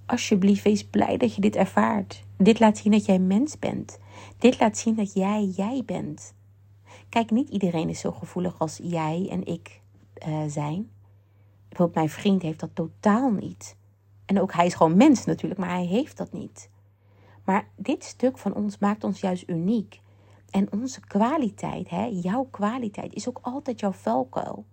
Alsjeblieft, 0.05 0.63
wees 0.63 0.83
blij 0.83 1.17
dat 1.17 1.35
je 1.35 1.41
dit 1.41 1.55
ervaart. 1.55 2.23
Dit 2.37 2.59
laat 2.59 2.77
zien 2.77 2.91
dat 2.91 3.05
jij 3.05 3.19
mens 3.19 3.59
bent. 3.59 3.99
Dit 4.37 4.59
laat 4.59 4.77
zien 4.77 4.95
dat 4.95 5.13
jij 5.13 5.43
jij 5.55 5.83
bent. 5.85 6.33
Kijk, 7.09 7.31
niet 7.31 7.49
iedereen 7.49 7.89
is 7.89 7.99
zo 7.99 8.11
gevoelig 8.11 8.59
als 8.59 8.79
jij 8.83 9.27
en 9.31 9.45
ik 9.45 9.81
uh, 10.27 10.43
zijn. 10.47 10.89
Bijvoorbeeld 11.67 11.97
mijn 11.97 12.09
vriend 12.09 12.41
heeft 12.41 12.59
dat 12.59 12.69
totaal 12.73 13.31
niet. 13.31 13.75
En 14.25 14.41
ook 14.41 14.53
hij 14.53 14.65
is 14.65 14.73
gewoon 14.73 14.97
mens 14.97 15.25
natuurlijk, 15.25 15.59
maar 15.59 15.69
hij 15.69 15.85
heeft 15.85 16.17
dat 16.17 16.31
niet. 16.31 16.69
Maar 17.43 17.67
dit 17.75 18.03
stuk 18.03 18.37
van 18.37 18.53
ons 18.53 18.77
maakt 18.77 19.03
ons 19.03 19.19
juist 19.19 19.49
uniek. 19.49 20.01
En 20.49 20.67
onze 20.71 20.99
kwaliteit, 20.99 21.89
hè, 21.89 22.03
jouw 22.05 22.47
kwaliteit, 22.51 23.13
is 23.13 23.29
ook 23.29 23.39
altijd 23.41 23.79
jouw 23.79 23.91
valkuil. 23.91 24.65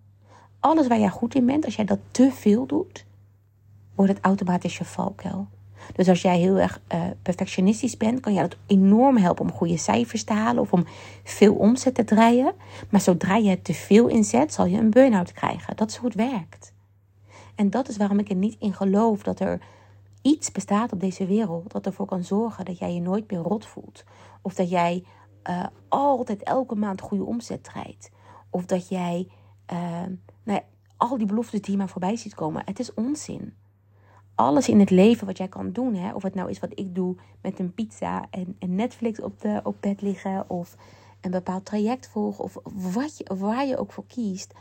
Alles 0.59 0.87
waar 0.87 0.99
jij 0.99 1.09
goed 1.09 1.35
in 1.35 1.45
bent, 1.45 1.65
als 1.65 1.75
jij 1.75 1.85
dat 1.85 1.99
te 2.11 2.31
veel 2.31 2.65
doet, 2.65 3.05
wordt 3.95 4.11
het 4.11 4.23
automatisch 4.23 4.77
je 4.77 4.85
valkuil. 4.85 5.47
Dus 5.95 6.09
als 6.09 6.21
jij 6.21 6.37
heel 6.37 6.57
erg 6.59 6.81
uh, 6.93 7.01
perfectionistisch 7.21 7.97
bent, 7.97 8.19
kan 8.19 8.33
jij 8.33 8.41
dat 8.41 8.57
enorm 8.67 9.17
helpen 9.17 9.45
om 9.45 9.51
goede 9.51 9.77
cijfers 9.77 10.23
te 10.23 10.33
halen 10.33 10.61
of 10.61 10.73
om 10.73 10.85
veel 11.23 11.53
omzet 11.53 11.95
te 11.95 12.03
draaien. 12.03 12.53
Maar 12.89 13.01
zodra 13.01 13.35
je 13.35 13.61
te 13.61 13.73
veel 13.73 14.07
inzet, 14.07 14.53
zal 14.53 14.65
je 14.65 14.77
een 14.77 14.89
burn-out 14.89 15.31
krijgen. 15.31 15.75
Dat 15.75 15.89
is 15.89 15.95
hoe 15.95 16.09
het 16.09 16.17
werkt. 16.17 16.73
En 17.55 17.69
dat 17.69 17.87
is 17.87 17.97
waarom 17.97 18.19
ik 18.19 18.29
er 18.29 18.35
niet 18.35 18.55
in 18.59 18.73
geloof 18.73 19.23
dat 19.23 19.39
er 19.39 19.59
iets 20.21 20.51
bestaat 20.51 20.91
op 20.91 20.99
deze 20.99 21.25
wereld 21.25 21.71
dat 21.71 21.85
ervoor 21.85 22.05
kan 22.05 22.23
zorgen 22.23 22.65
dat 22.65 22.77
jij 22.77 22.93
je 22.93 23.01
nooit 23.01 23.31
meer 23.31 23.39
rot 23.39 23.65
voelt. 23.65 24.03
Of 24.41 24.53
dat 24.53 24.69
jij 24.69 25.03
uh, 25.49 25.65
altijd 25.87 26.43
elke 26.43 26.75
maand 26.75 27.01
goede 27.01 27.23
omzet 27.23 27.63
draait. 27.63 28.11
Of 28.49 28.65
dat 28.65 28.87
jij 28.87 29.27
uh, 29.73 29.79
nou 30.43 30.59
ja, 30.59 30.63
al 30.97 31.17
die 31.17 31.27
beloftes 31.27 31.61
die 31.61 31.71
je 31.71 31.77
maar 31.77 31.89
voorbij 31.89 32.15
ziet 32.15 32.35
komen. 32.35 32.61
Het 32.65 32.79
is 32.79 32.93
onzin. 32.93 33.53
Alles 34.35 34.69
in 34.69 34.79
het 34.79 34.89
leven 34.89 35.25
wat 35.27 35.37
jij 35.37 35.47
kan 35.47 35.71
doen, 35.71 35.95
hè, 35.95 36.13
of 36.13 36.23
het 36.23 36.35
nou 36.35 36.49
is 36.49 36.59
wat 36.59 36.79
ik 36.79 36.95
doe 36.95 37.15
met 37.41 37.59
een 37.59 37.73
pizza 37.73 38.27
en, 38.29 38.55
en 38.59 38.75
Netflix 38.75 39.21
op, 39.21 39.41
de, 39.41 39.59
op 39.63 39.75
bed 39.79 40.01
liggen, 40.01 40.49
of 40.49 40.75
een 41.21 41.31
bepaald 41.31 41.65
traject 41.65 42.07
volgen, 42.07 42.43
of 42.43 42.57
wat 42.93 43.17
je, 43.17 43.35
waar 43.35 43.65
je 43.65 43.77
ook 43.77 43.91
voor 43.91 44.05
kiest. 44.07 44.53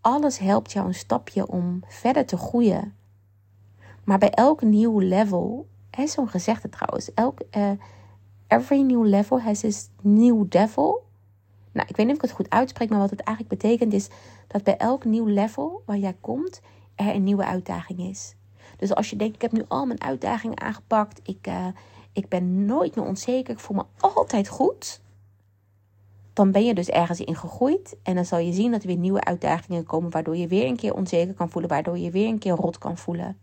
Alles 0.00 0.38
helpt 0.38 0.72
jou 0.72 0.86
een 0.86 0.94
stapje 0.94 1.48
om 1.48 1.80
verder 1.86 2.26
te 2.26 2.36
groeien. 2.36 2.94
Maar 4.04 4.18
bij 4.18 4.30
elk 4.30 4.62
nieuw 4.62 4.98
level, 4.98 5.66
zo'n 6.04 6.28
gezegde 6.28 6.68
trouwens, 6.68 7.14
elk, 7.14 7.40
uh, 7.56 7.70
every 8.48 8.82
new 8.82 9.06
level 9.06 9.40
has 9.40 9.64
its 9.64 9.88
new 10.02 10.44
devil. 10.48 11.06
Nou, 11.72 11.88
ik 11.88 11.96
weet 11.96 12.06
niet 12.06 12.16
of 12.16 12.22
ik 12.22 12.28
het 12.28 12.38
goed 12.38 12.50
uitspreek, 12.50 12.88
maar 12.88 12.98
wat 12.98 13.10
het 13.10 13.20
eigenlijk 13.20 13.60
betekent 13.60 13.92
is 13.92 14.08
dat 14.46 14.62
bij 14.62 14.76
elk 14.76 15.04
nieuw 15.04 15.26
level 15.26 15.82
waar 15.86 15.98
jij 15.98 16.16
komt, 16.20 16.60
er 16.94 17.14
een 17.14 17.24
nieuwe 17.24 17.44
uitdaging 17.44 18.00
is. 18.00 18.34
Dus 18.76 18.94
als 18.94 19.10
je 19.10 19.16
denkt, 19.16 19.34
ik 19.34 19.42
heb 19.42 19.52
nu 19.52 19.64
al 19.68 19.86
mijn 19.86 20.02
uitdagingen 20.02 20.60
aangepakt, 20.60 21.20
ik, 21.22 21.46
uh, 21.46 21.66
ik 22.12 22.28
ben 22.28 22.64
nooit 22.64 22.96
meer 22.96 23.04
onzeker, 23.04 23.54
ik 23.54 23.60
voel 23.60 23.76
me 23.76 23.84
altijd 23.98 24.48
goed, 24.48 25.00
dan 26.38 26.52
ben 26.52 26.64
je 26.64 26.74
dus 26.74 26.88
ergens 26.88 27.20
in 27.20 27.36
gegroeid. 27.36 27.96
En 28.02 28.14
dan 28.14 28.24
zal 28.24 28.38
je 28.38 28.52
zien 28.52 28.70
dat 28.70 28.80
er 28.80 28.86
weer 28.86 28.96
nieuwe 28.96 29.24
uitdagingen 29.24 29.84
komen, 29.84 30.10
waardoor 30.10 30.36
je 30.36 30.46
weer 30.46 30.66
een 30.66 30.76
keer 30.76 30.94
onzeker 30.94 31.34
kan 31.34 31.50
voelen, 31.50 31.70
waardoor 31.70 31.98
je 31.98 32.10
weer 32.10 32.28
een 32.28 32.38
keer 32.38 32.52
rot 32.52 32.78
kan 32.78 32.96
voelen. 32.96 33.38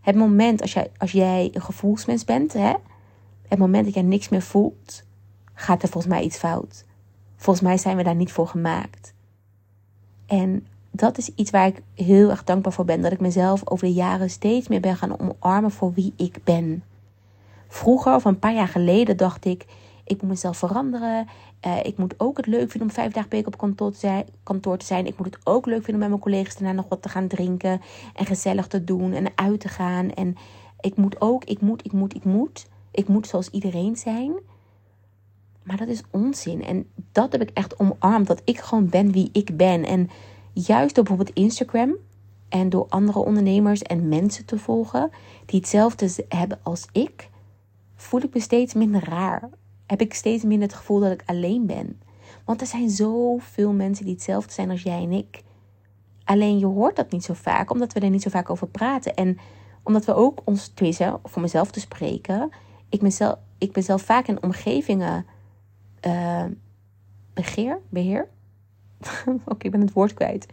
Het 0.00 0.16
moment 0.16 0.60
als 0.60 0.72
jij, 0.72 0.90
als 0.96 1.12
jij 1.12 1.50
een 1.52 1.62
gevoelsmens 1.62 2.24
bent, 2.24 2.52
hè, 2.52 2.74
het 3.48 3.58
moment 3.58 3.84
dat 3.84 3.94
jij 3.94 4.02
niks 4.02 4.28
meer 4.28 4.42
voelt, 4.42 5.02
gaat 5.54 5.82
er 5.82 5.88
volgens 5.88 6.12
mij 6.14 6.22
iets 6.22 6.36
fout. 6.36 6.84
Volgens 7.36 7.66
mij 7.66 7.76
zijn 7.78 7.96
we 7.96 8.02
daar 8.02 8.14
niet 8.14 8.32
voor 8.32 8.48
gemaakt. 8.48 9.14
En 10.26 10.66
dat 10.90 11.18
is 11.18 11.30
iets 11.34 11.50
waar 11.50 11.66
ik 11.66 11.82
heel 11.94 12.30
erg 12.30 12.44
dankbaar 12.44 12.72
voor 12.72 12.84
ben. 12.84 13.00
Dat 13.00 13.12
ik 13.12 13.20
mezelf 13.20 13.62
over 13.64 13.86
de 13.86 13.92
jaren 13.92 14.30
steeds 14.30 14.68
meer 14.68 14.80
ben 14.80 14.96
gaan 14.96 15.18
omarmen 15.20 15.70
voor 15.70 15.92
wie 15.92 16.12
ik 16.16 16.38
ben. 16.44 16.84
Vroeger, 17.68 18.14
of 18.14 18.24
een 18.24 18.38
paar 18.38 18.54
jaar 18.54 18.68
geleden, 18.68 19.16
dacht 19.16 19.44
ik: 19.44 19.66
ik 20.04 20.20
moet 20.20 20.30
mezelf 20.30 20.56
veranderen. 20.56 21.26
Uh, 21.66 21.78
ik 21.82 21.98
moet 21.98 22.14
ook 22.16 22.36
het 22.36 22.46
leuk 22.46 22.70
vinden 22.70 22.88
om 22.88 22.94
vijf 22.94 23.12
dagen 23.12 23.28
per 23.28 23.38
week 23.38 23.46
op 23.46 23.58
kantoor 23.58 23.92
te, 23.92 23.98
zijn, 23.98 24.26
kantoor 24.42 24.76
te 24.76 24.86
zijn. 24.86 25.06
Ik 25.06 25.18
moet 25.18 25.26
het 25.26 25.38
ook 25.44 25.66
leuk 25.66 25.84
vinden 25.84 25.94
om 25.94 26.00
met 26.00 26.08
mijn 26.08 26.20
collega's 26.20 26.56
daarna 26.56 26.72
nog 26.72 26.88
wat 26.88 27.02
te 27.02 27.08
gaan 27.08 27.28
drinken. 27.28 27.80
En 28.14 28.26
gezellig 28.26 28.66
te 28.66 28.84
doen 28.84 29.12
en 29.12 29.26
uit 29.34 29.60
te 29.60 29.68
gaan. 29.68 30.12
En 30.12 30.36
ik 30.80 30.96
moet 30.96 31.20
ook, 31.20 31.44
ik 31.44 31.60
moet, 31.60 31.84
ik 31.84 31.92
moet, 31.92 32.14
ik 32.14 32.24
moet. 32.24 32.66
Ik 32.94 33.08
moet 33.08 33.26
zoals 33.26 33.50
iedereen 33.50 33.96
zijn. 33.96 34.32
Maar 35.62 35.76
dat 35.76 35.88
is 35.88 36.02
onzin. 36.10 36.64
En 36.64 36.86
dat 37.12 37.32
heb 37.32 37.40
ik 37.42 37.50
echt 37.50 37.78
omarmd. 37.78 38.26
Dat 38.26 38.42
ik 38.44 38.58
gewoon 38.58 38.88
ben 38.88 39.12
wie 39.12 39.28
ik 39.32 39.56
ben. 39.56 39.84
En 39.84 40.10
juist 40.52 40.94
door 40.94 41.04
bijvoorbeeld 41.04 41.36
Instagram 41.36 41.96
en 42.48 42.68
door 42.68 42.86
andere 42.88 43.18
ondernemers 43.18 43.82
en 43.82 44.08
mensen 44.08 44.44
te 44.44 44.58
volgen 44.58 45.10
die 45.46 45.60
hetzelfde 45.60 46.24
hebben 46.28 46.58
als 46.62 46.86
ik, 46.92 47.30
voel 47.96 48.22
ik 48.22 48.34
me 48.34 48.40
steeds 48.40 48.74
minder 48.74 49.08
raar. 49.08 49.48
Heb 49.86 50.00
ik 50.00 50.14
steeds 50.14 50.44
minder 50.44 50.68
het 50.68 50.76
gevoel 50.76 51.00
dat 51.00 51.12
ik 51.12 51.22
alleen 51.26 51.66
ben. 51.66 52.00
Want 52.44 52.60
er 52.60 52.66
zijn 52.66 52.90
zoveel 52.90 53.72
mensen 53.72 54.04
die 54.04 54.14
hetzelfde 54.14 54.52
zijn 54.52 54.70
als 54.70 54.82
jij 54.82 55.02
en 55.02 55.12
ik. 55.12 55.42
Alleen 56.24 56.58
je 56.58 56.66
hoort 56.66 56.96
dat 56.96 57.10
niet 57.10 57.24
zo 57.24 57.34
vaak, 57.34 57.70
omdat 57.70 57.92
we 57.92 58.00
er 58.00 58.10
niet 58.10 58.22
zo 58.22 58.30
vaak 58.30 58.50
over 58.50 58.66
praten. 58.66 59.14
En 59.14 59.38
omdat 59.82 60.04
we 60.04 60.14
ook 60.14 60.40
ons, 60.44 60.70
tenminste, 60.74 61.18
voor 61.24 61.42
mezelf 61.42 61.70
te 61.70 61.80
spreken, 61.80 62.50
ik, 62.94 63.02
mezelf, 63.02 63.38
ik 63.58 63.72
ben 63.72 63.82
zelf 63.82 64.02
vaak 64.02 64.26
in 64.26 64.42
omgevingen 64.42 65.26
uh, 66.06 66.44
begeer, 67.34 67.80
beheer. 67.88 68.28
Oké, 69.44 69.66
ik 69.66 69.70
ben 69.70 69.80
het 69.80 69.92
woord 69.92 70.14
kwijt. 70.14 70.46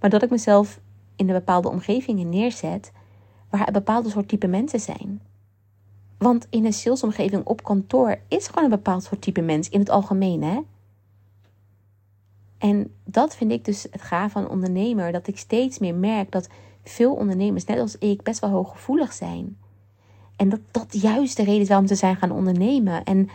Maar 0.00 0.10
dat 0.10 0.22
ik 0.22 0.30
mezelf 0.30 0.80
in 1.16 1.26
bepaalde 1.26 1.68
omgevingen 1.68 2.28
neerzet 2.28 2.92
waar 3.50 3.66
een 3.66 3.72
bepaalde 3.72 4.10
soort 4.10 4.28
type 4.28 4.46
mensen 4.46 4.80
zijn. 4.80 5.20
Want 6.18 6.46
in 6.50 6.64
een 6.64 6.72
salesomgeving 6.72 7.44
op 7.44 7.62
kantoor 7.62 8.18
is 8.28 8.46
gewoon 8.46 8.64
een 8.64 8.70
bepaald 8.70 9.02
soort 9.02 9.22
type 9.22 9.40
mens 9.40 9.68
in 9.68 9.80
het 9.80 9.90
algemeen, 9.90 10.42
hè? 10.42 10.60
En 12.58 12.94
dat 13.04 13.36
vind 13.36 13.52
ik 13.52 13.64
dus 13.64 13.86
het 13.90 14.02
gaaf 14.02 14.32
van 14.32 14.48
ondernemer. 14.48 15.12
Dat 15.12 15.26
ik 15.26 15.38
steeds 15.38 15.78
meer 15.78 15.94
merk 15.94 16.30
dat 16.30 16.48
veel 16.82 17.14
ondernemers, 17.14 17.64
net 17.64 17.78
als 17.78 17.98
ik, 17.98 18.22
best 18.22 18.40
wel 18.40 18.50
hooggevoelig 18.50 19.12
zijn. 19.12 19.56
En 20.38 20.48
dat 20.48 20.60
dat 20.70 20.86
juist 20.90 21.36
de 21.36 21.44
reden 21.44 21.60
is 21.60 21.68
waarom 21.68 21.86
ze 21.86 21.94
zijn 21.94 22.16
gaan 22.16 22.30
ondernemen. 22.30 23.04
En 23.04 23.28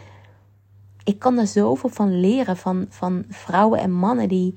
ik 1.03 1.19
kan 1.19 1.37
er 1.37 1.47
zoveel 1.47 1.89
van 1.89 2.19
leren 2.19 2.57
van, 2.57 2.85
van 2.89 3.23
vrouwen 3.29 3.79
en 3.79 3.91
mannen 3.91 4.27
die, 4.27 4.53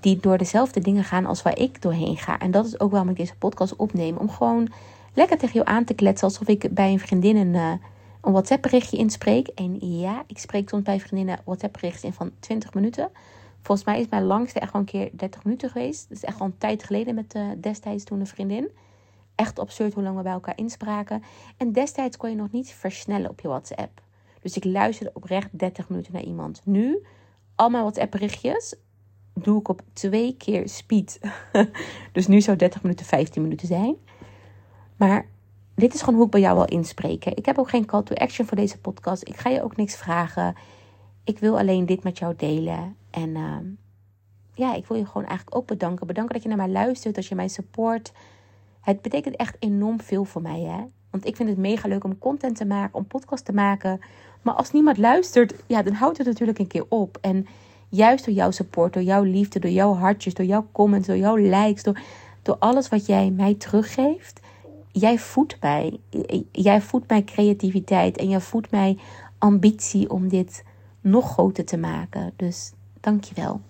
die 0.00 0.20
door 0.20 0.38
dezelfde 0.38 0.80
dingen 0.80 1.04
gaan 1.04 1.26
als 1.26 1.42
waar 1.42 1.58
ik 1.58 1.82
doorheen 1.82 2.16
ga. 2.16 2.38
En 2.38 2.50
dat 2.50 2.66
is 2.66 2.80
ook 2.80 2.90
waarom 2.90 3.08
ik 3.08 3.16
deze 3.16 3.36
podcast 3.36 3.76
opneem. 3.76 4.16
Om 4.16 4.30
gewoon 4.30 4.68
lekker 5.14 5.38
tegen 5.38 5.54
jou 5.54 5.66
aan 5.66 5.84
te 5.84 5.94
kletsen 5.94 6.28
alsof 6.28 6.48
ik 6.48 6.74
bij 6.74 6.92
een 6.92 7.00
vriendin 7.00 7.36
een, 7.36 7.54
uh, 7.54 7.72
een 8.20 8.32
WhatsApp 8.32 8.62
berichtje 8.62 8.96
inspreek. 8.96 9.48
En 9.48 9.98
ja, 9.98 10.24
ik 10.26 10.38
spreek 10.38 10.68
soms 10.68 10.82
bij 10.82 11.00
vriendinnen 11.00 11.40
WhatsApp 11.44 11.72
berichtjes 11.72 12.04
in 12.04 12.12
van 12.12 12.30
20 12.40 12.74
minuten. 12.74 13.08
Volgens 13.62 13.86
mij 13.86 14.00
is 14.00 14.08
mijn 14.10 14.24
langste 14.24 14.60
echt 14.60 14.70
gewoon 14.70 14.86
een 14.86 14.92
keer 14.92 15.10
30 15.12 15.44
minuten 15.44 15.70
geweest. 15.70 16.08
Dat 16.08 16.18
is 16.18 16.24
echt 16.24 16.40
al 16.40 16.46
een 16.46 16.58
tijd 16.58 16.84
geleden 16.84 17.14
met 17.14 17.34
uh, 17.34 17.42
destijds 17.60 18.04
toen 18.04 18.20
een 18.20 18.26
vriendin. 18.26 18.68
Echt 19.36 19.58
absurd 19.58 19.94
hoe 19.94 20.02
lang 20.02 20.16
we 20.16 20.22
bij 20.22 20.32
elkaar 20.32 20.58
inspraken. 20.58 21.22
En 21.56 21.72
destijds 21.72 22.16
kon 22.16 22.30
je 22.30 22.36
nog 22.36 22.52
niet 22.52 22.70
versnellen 22.70 23.30
op 23.30 23.40
je 23.40 23.48
WhatsApp. 23.48 24.02
Dus 24.40 24.56
ik 24.56 24.64
luisterde 24.64 25.10
oprecht 25.14 25.58
30 25.58 25.88
minuten 25.88 26.12
naar 26.12 26.22
iemand. 26.22 26.60
Nu, 26.64 27.04
al 27.54 27.70
mijn 27.70 27.82
WhatsApp 27.82 28.10
berichtjes 28.10 28.74
doe 29.34 29.60
ik 29.60 29.68
op 29.68 29.82
twee 29.92 30.36
keer 30.36 30.68
speed. 30.68 31.20
dus 32.12 32.26
nu 32.26 32.40
zou 32.40 32.56
30 32.56 32.82
minuten 32.82 33.06
15 33.06 33.42
minuten 33.42 33.66
zijn. 33.66 33.96
Maar 34.96 35.28
dit 35.74 35.94
is 35.94 36.00
gewoon 36.00 36.14
hoe 36.14 36.24
ik 36.24 36.30
bij 36.30 36.40
jou 36.40 36.54
wil 36.54 36.64
inspreken. 36.64 37.36
Ik 37.36 37.46
heb 37.46 37.58
ook 37.58 37.68
geen 37.68 37.86
call 37.86 38.02
to 38.02 38.14
action 38.14 38.46
voor 38.46 38.56
deze 38.56 38.78
podcast. 38.78 39.28
Ik 39.28 39.36
ga 39.36 39.50
je 39.50 39.62
ook 39.62 39.76
niks 39.76 39.96
vragen. 39.96 40.54
Ik 41.24 41.38
wil 41.38 41.58
alleen 41.58 41.86
dit 41.86 42.02
met 42.02 42.18
jou 42.18 42.34
delen. 42.36 42.96
En 43.10 43.28
uh, 43.28 43.56
ja, 44.54 44.74
ik 44.74 44.86
wil 44.86 44.96
je 44.96 45.06
gewoon 45.06 45.26
eigenlijk 45.26 45.56
ook 45.56 45.66
bedanken. 45.66 46.06
Bedanken 46.06 46.34
dat 46.34 46.42
je 46.42 46.48
naar 46.48 46.58
mij 46.58 46.68
luistert, 46.68 47.14
dat 47.14 47.26
je 47.26 47.34
mij 47.34 47.48
support. 47.48 48.12
Het 48.86 49.02
betekent 49.02 49.36
echt 49.36 49.56
enorm 49.58 50.00
veel 50.00 50.24
voor 50.24 50.42
mij, 50.42 50.60
hè. 50.60 50.84
Want 51.10 51.26
ik 51.26 51.36
vind 51.36 51.48
het 51.48 51.58
mega 51.58 51.88
leuk 51.88 52.04
om 52.04 52.18
content 52.18 52.56
te 52.56 52.64
maken, 52.64 52.94
om 52.94 53.06
podcast 53.06 53.44
te 53.44 53.52
maken. 53.52 54.00
Maar 54.42 54.54
als 54.54 54.72
niemand 54.72 54.98
luistert, 54.98 55.54
ja, 55.66 55.82
dan 55.82 55.92
houdt 55.92 56.18
het 56.18 56.26
natuurlijk 56.26 56.58
een 56.58 56.66
keer 56.66 56.84
op. 56.88 57.18
En 57.20 57.46
juist 57.88 58.24
door 58.24 58.34
jouw 58.34 58.50
support, 58.50 58.92
door 58.92 59.02
jouw 59.02 59.22
liefde, 59.22 59.58
door 59.58 59.70
jouw 59.70 59.94
hartjes, 59.94 60.34
door 60.34 60.46
jouw 60.46 60.66
comments, 60.72 61.06
door 61.06 61.16
jouw 61.16 61.36
likes, 61.36 61.82
door, 61.82 62.00
door 62.42 62.56
alles 62.58 62.88
wat 62.88 63.06
jij 63.06 63.30
mij 63.30 63.54
teruggeeft. 63.54 64.40
Jij 64.92 65.18
voedt 65.18 65.56
mij. 65.60 66.00
Jij 66.52 66.80
voedt 66.80 67.08
mij 67.08 67.24
creativiteit 67.24 68.16
en 68.16 68.28
jij 68.28 68.40
voedt 68.40 68.70
mij 68.70 68.98
ambitie 69.38 70.10
om 70.10 70.28
dit 70.28 70.64
nog 71.00 71.32
groter 71.32 71.64
te 71.64 71.76
maken. 71.76 72.32
Dus 72.36 72.72
dankjewel. 73.00 73.60